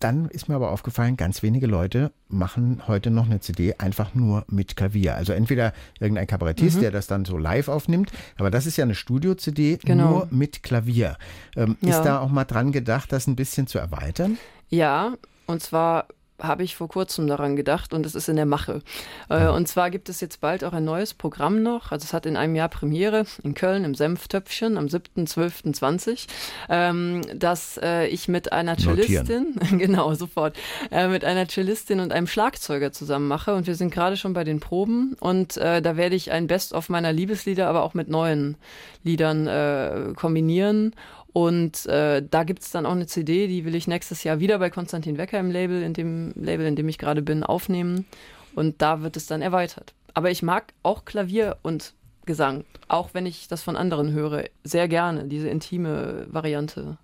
Dann 0.00 0.26
ist 0.28 0.48
mir 0.48 0.54
aber 0.56 0.70
aufgefallen, 0.70 1.16
ganz 1.16 1.42
wenige 1.42 1.66
Leute 1.66 2.10
machen 2.28 2.82
heute 2.88 3.10
noch 3.10 3.26
eine 3.26 3.40
CD 3.40 3.74
einfach 3.78 4.14
nur 4.14 4.44
mit 4.48 4.76
Klavier. 4.76 5.14
Also 5.14 5.32
entweder 5.32 5.72
irgendein 6.00 6.26
Kabarettist, 6.26 6.76
Mhm. 6.76 6.80
der 6.80 6.90
das 6.90 7.06
dann 7.06 7.24
so 7.24 7.38
live 7.38 7.68
aufnimmt, 7.68 8.10
aber 8.36 8.50
das 8.50 8.66
ist 8.66 8.76
ja 8.76 8.84
eine 8.84 8.94
Studio-CD 8.94 9.78
Genau. 9.84 10.08
nur 10.10 10.28
mit 10.30 10.62
Klavier. 10.62 11.16
Ähm, 11.56 11.76
Ja. 11.80 11.90
Ist 11.98 12.02
da 12.04 12.20
auch 12.20 12.30
mal 12.30 12.44
dran 12.44 12.72
gedacht, 12.72 13.12
das 13.12 13.26
ein 13.26 13.36
bisschen 13.36 13.66
zu 13.66 13.78
erweitern? 13.78 14.36
Ja, 14.68 15.14
und 15.46 15.62
zwar 15.62 16.06
habe 16.40 16.64
ich 16.64 16.74
vor 16.74 16.88
kurzem 16.88 17.26
daran 17.26 17.56
gedacht 17.56 17.94
und 17.94 18.04
es 18.04 18.14
ist 18.14 18.28
in 18.28 18.36
der 18.36 18.46
Mache. 18.46 18.82
Äh, 19.28 19.48
und 19.48 19.68
zwar 19.68 19.90
gibt 19.90 20.08
es 20.08 20.20
jetzt 20.20 20.40
bald 20.40 20.64
auch 20.64 20.72
ein 20.72 20.84
neues 20.84 21.14
Programm 21.14 21.62
noch. 21.62 21.92
Also 21.92 22.04
es 22.04 22.12
hat 22.12 22.26
in 22.26 22.36
einem 22.36 22.56
Jahr 22.56 22.68
Premiere 22.68 23.24
in 23.42 23.54
Köln 23.54 23.84
im 23.84 23.94
Senftöpfchen 23.94 24.76
am 24.76 24.86
7.12.20, 24.86 26.26
ähm, 26.68 27.22
dass 27.34 27.78
äh, 27.82 28.06
ich 28.06 28.28
mit 28.28 28.52
einer. 28.52 28.76
Cellistin, 28.76 29.54
genau, 29.78 30.14
sofort, 30.14 30.56
äh, 30.90 31.08
mit 31.08 31.24
einer 31.24 31.48
Cellistin 31.48 32.00
und 32.00 32.12
einem 32.12 32.26
Schlagzeuger 32.26 32.92
zusammen 32.92 33.28
mache. 33.28 33.54
Und 33.54 33.66
wir 33.66 33.76
sind 33.76 33.92
gerade 33.92 34.16
schon 34.16 34.32
bei 34.32 34.44
den 34.44 34.60
Proben 34.60 35.16
und 35.20 35.56
äh, 35.56 35.80
da 35.80 35.96
werde 35.96 36.16
ich 36.16 36.32
ein 36.32 36.46
Best-of 36.46 36.88
meiner 36.88 37.12
Liebeslieder, 37.12 37.68
aber 37.68 37.82
auch 37.84 37.94
mit 37.94 38.08
neuen 38.08 38.56
Liedern 39.04 39.46
äh, 39.46 40.12
kombinieren. 40.16 40.94
Und 41.34 41.86
äh, 41.86 42.22
da 42.30 42.44
gibt's 42.44 42.70
dann 42.70 42.86
auch 42.86 42.92
eine 42.92 43.06
CD, 43.06 43.48
die 43.48 43.64
will 43.64 43.74
ich 43.74 43.88
nächstes 43.88 44.22
Jahr 44.22 44.38
wieder 44.38 44.60
bei 44.60 44.70
Konstantin 44.70 45.18
Wecker 45.18 45.40
im 45.40 45.50
Label, 45.50 45.82
in 45.82 45.92
dem 45.92 46.32
Label, 46.36 46.64
in 46.64 46.76
dem 46.76 46.88
ich 46.88 46.96
gerade 46.96 47.22
bin, 47.22 47.42
aufnehmen. 47.42 48.06
Und 48.54 48.80
da 48.80 49.02
wird 49.02 49.16
es 49.16 49.26
dann 49.26 49.42
erweitert. 49.42 49.94
Aber 50.14 50.30
ich 50.30 50.44
mag 50.44 50.72
auch 50.84 51.04
Klavier 51.04 51.56
und 51.62 51.92
Gesang, 52.24 52.64
auch 52.86 53.10
wenn 53.14 53.26
ich 53.26 53.48
das 53.48 53.64
von 53.64 53.76
anderen 53.76 54.12
höre, 54.12 54.44
sehr 54.62 54.86
gerne, 54.86 55.24
diese 55.24 55.48
intime 55.48 56.28
Variante. 56.30 56.98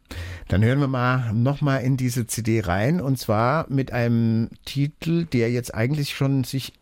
Dann 0.47 0.63
hören 0.63 0.79
wir 0.79 0.87
mal 0.87 1.33
nochmal 1.33 1.83
in 1.83 1.97
diese 1.97 2.29
CD 2.29 2.61
rein 2.61 3.01
und 3.01 3.19
zwar 3.19 3.67
mit 3.69 3.93
einem 3.93 4.49
Titel, 4.65 5.25
der 5.25 5.51
jetzt 5.51 5.75
eigentlich 5.75 6.15
schon 6.15 6.45
sich 6.45 6.73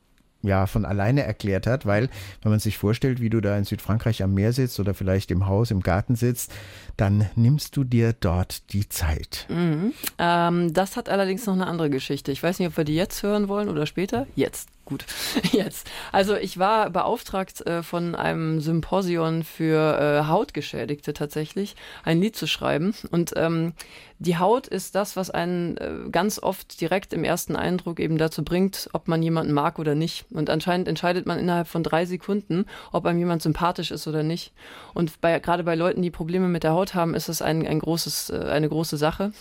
ja 0.42 0.66
von 0.66 0.85
alleine 0.85 1.25
erklärt 1.25 1.66
hat, 1.66 1.87
weil 1.87 2.09
wenn 2.42 2.50
man 2.50 2.61
sich 2.61 2.78
vorstellt, 2.78 3.21
wie 3.21 3.30
du 3.30 3.40
da 3.40 3.57
in 3.57 3.64
Südfrankreich 3.64 4.23
am 4.23 4.35
Meer 4.35 4.52
sitzt 4.52 4.78
oder 4.80 4.95
vielleicht 4.95 5.30
im 5.30 5.47
Haus, 5.47 5.71
im 5.71 5.80
Garten 5.80 6.14
sitzt, 6.14 6.52
dann 6.97 7.28
nimmst 7.35 7.76
du 7.76 7.85
dir 7.85 8.12
dort 8.12 8.73
die 8.73 8.88
Zeit. 8.88 9.47
Mhm. 9.49 9.92
Ähm, 10.18 10.73
das 10.73 10.97
hat 10.97 11.09
allerdings 11.09 11.47
noch 11.47 11.54
eine 11.54 11.66
andere 11.66 11.90
Geschichte. 11.90 12.33
Ich 12.33 12.42
weiß 12.42 12.59
nicht, 12.59 12.68
ob 12.68 12.76
wir 12.76 12.85
die 12.85 12.95
jetzt 12.95 13.23
hören 13.23 13.49
wollen 13.49 13.68
oder 13.68 13.87
später. 13.87 14.26
Jetzt. 14.37 14.68
Gut, 14.88 15.04
jetzt. 15.52 15.87
Also 16.12 16.35
ich 16.35 16.59
war 16.59 16.88
beauftragt 16.88 17.61
äh, 17.66 17.83
von 17.83 18.14
einem 18.14 18.62
Symposion 18.62 19.45
für 19.45 19.99
äh, 20.00 20.26
Hautgeschädigte 20.28 21.12
tatsächlich, 21.12 21.76
ein 22.04 22.23
Lied 22.23 22.37
zu 22.37 22.47
schreiben. 22.47 22.95
Und 23.11 23.35
ähm, 23.37 23.75
die 24.21 24.38
Haut 24.38 24.66
ist 24.66 24.95
das, 24.95 25.14
was 25.14 25.30
einen 25.30 25.76
äh, 25.76 26.11
ganz 26.11 26.42
oft 26.42 26.80
direkt 26.80 27.12
im 27.12 27.23
ersten 27.23 27.54
Eindruck 27.54 28.00
eben 28.00 28.18
dazu 28.18 28.42
bringt, 28.42 28.88
ob 28.92 29.07
man 29.07 29.23
jemanden 29.23 29.52
mag 29.52 29.78
oder 29.78 29.95
nicht. 29.95 30.25
Und 30.30 30.50
anscheinend 30.50 30.88
entscheidet 30.88 31.26
man 31.26 31.38
innerhalb 31.38 31.68
von 31.68 31.85
drei 31.85 32.04
Sekunden, 32.04 32.64
ob 32.90 33.07
einem 33.07 33.18
jemand 33.18 33.42
sympathisch 33.42 33.90
ist 33.90 34.09
oder 34.09 34.25
nicht. 34.25 34.52
Und 34.92 35.21
bei, 35.21 35.38
gerade 35.38 35.62
bei 35.62 35.76
Leuten, 35.76 36.02
die 36.02 36.11
Probleme 36.11 36.49
mit 36.49 36.64
der 36.64 36.73
Haut 36.73 36.95
haben, 36.95 37.14
ist 37.14 37.28
es 37.28 37.42
ein, 37.42 37.64
ein 37.66 37.78
großes, 37.78 38.30
äh, 38.30 38.47
eine 38.50 38.68
große 38.68 38.97
Sache. 38.97 39.33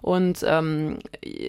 Und 0.00 0.44
ähm, 0.46 0.98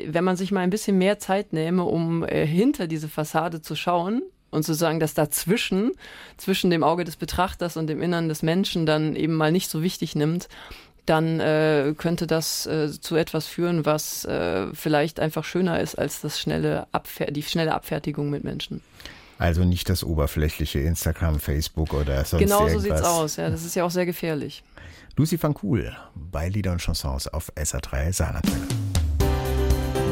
wenn 0.08 0.24
man 0.24 0.36
sich 0.36 0.52
mal 0.52 0.62
ein 0.62 0.70
bisschen 0.70 0.98
mehr 0.98 1.20
Zeit 1.20 1.54
nehme, 1.54 1.84
um 1.86 2.24
äh, 2.26 2.46
hinter 2.46 2.88
diese 2.88 3.08
Fassade 3.08 3.43
zu 3.62 3.76
schauen, 3.76 4.24
und 4.54 4.64
zu 4.64 4.74
sagen, 4.74 5.00
dass 5.00 5.14
dazwischen, 5.14 5.92
zwischen 6.38 6.70
dem 6.70 6.84
Auge 6.84 7.04
des 7.04 7.16
Betrachters 7.16 7.76
und 7.76 7.88
dem 7.88 8.02
Innern 8.02 8.30
des 8.30 8.44
Menschen 8.44 8.86
dann 8.86 9.16
eben 9.16 9.34
mal 9.34 9.52
nicht 9.52 9.70
so 9.70 9.82
wichtig 9.82 10.16
nimmt, 10.16 10.48
dann 11.06 11.40
äh, 11.42 11.94
könnte 11.98 12.28
das 12.28 12.66
äh, 12.66 12.90
zu 12.90 13.16
etwas 13.16 13.46
führen, 13.46 13.86
was 13.86 14.24
äh, 14.24 14.68
vielleicht 14.74 15.20
einfach 15.20 15.44
schöner 15.44 15.82
ist 15.82 15.96
als 15.96 16.22
das 16.22 16.40
schnelle 16.40 16.88
Abfer 16.94 17.26
die 17.26 17.44
schnelle 17.44 17.74
Abfertigung 17.74 18.30
mit 18.30 18.46
Menschen. 18.46 18.82
Also 19.38 19.66
nicht 19.66 19.90
das 19.90 20.04
oberflächliche 20.04 20.80
Instagram, 20.80 21.40
Facebook 21.40 21.94
oder 21.94 22.24
sonst 22.24 22.42
genau 22.42 22.68
irgendwas. 22.68 22.84
so 22.84 22.90
sieht's 22.90 23.02
aus, 23.02 23.36
ja. 23.36 23.50
Das 23.50 23.66
ist 23.66 23.76
ja 23.76 23.84
auch 23.84 23.92
sehr 23.92 24.06
gefährlich. 24.06 24.64
Lucy 25.18 25.42
van 25.42 25.54
Kuhl 25.54 25.94
bei 26.16 26.48
Lieder 26.48 26.72
und 26.72 26.82
Chansons 26.82 27.28
auf 27.28 27.52
SR3 27.56 28.14
Saarlandwelle. 28.14 28.83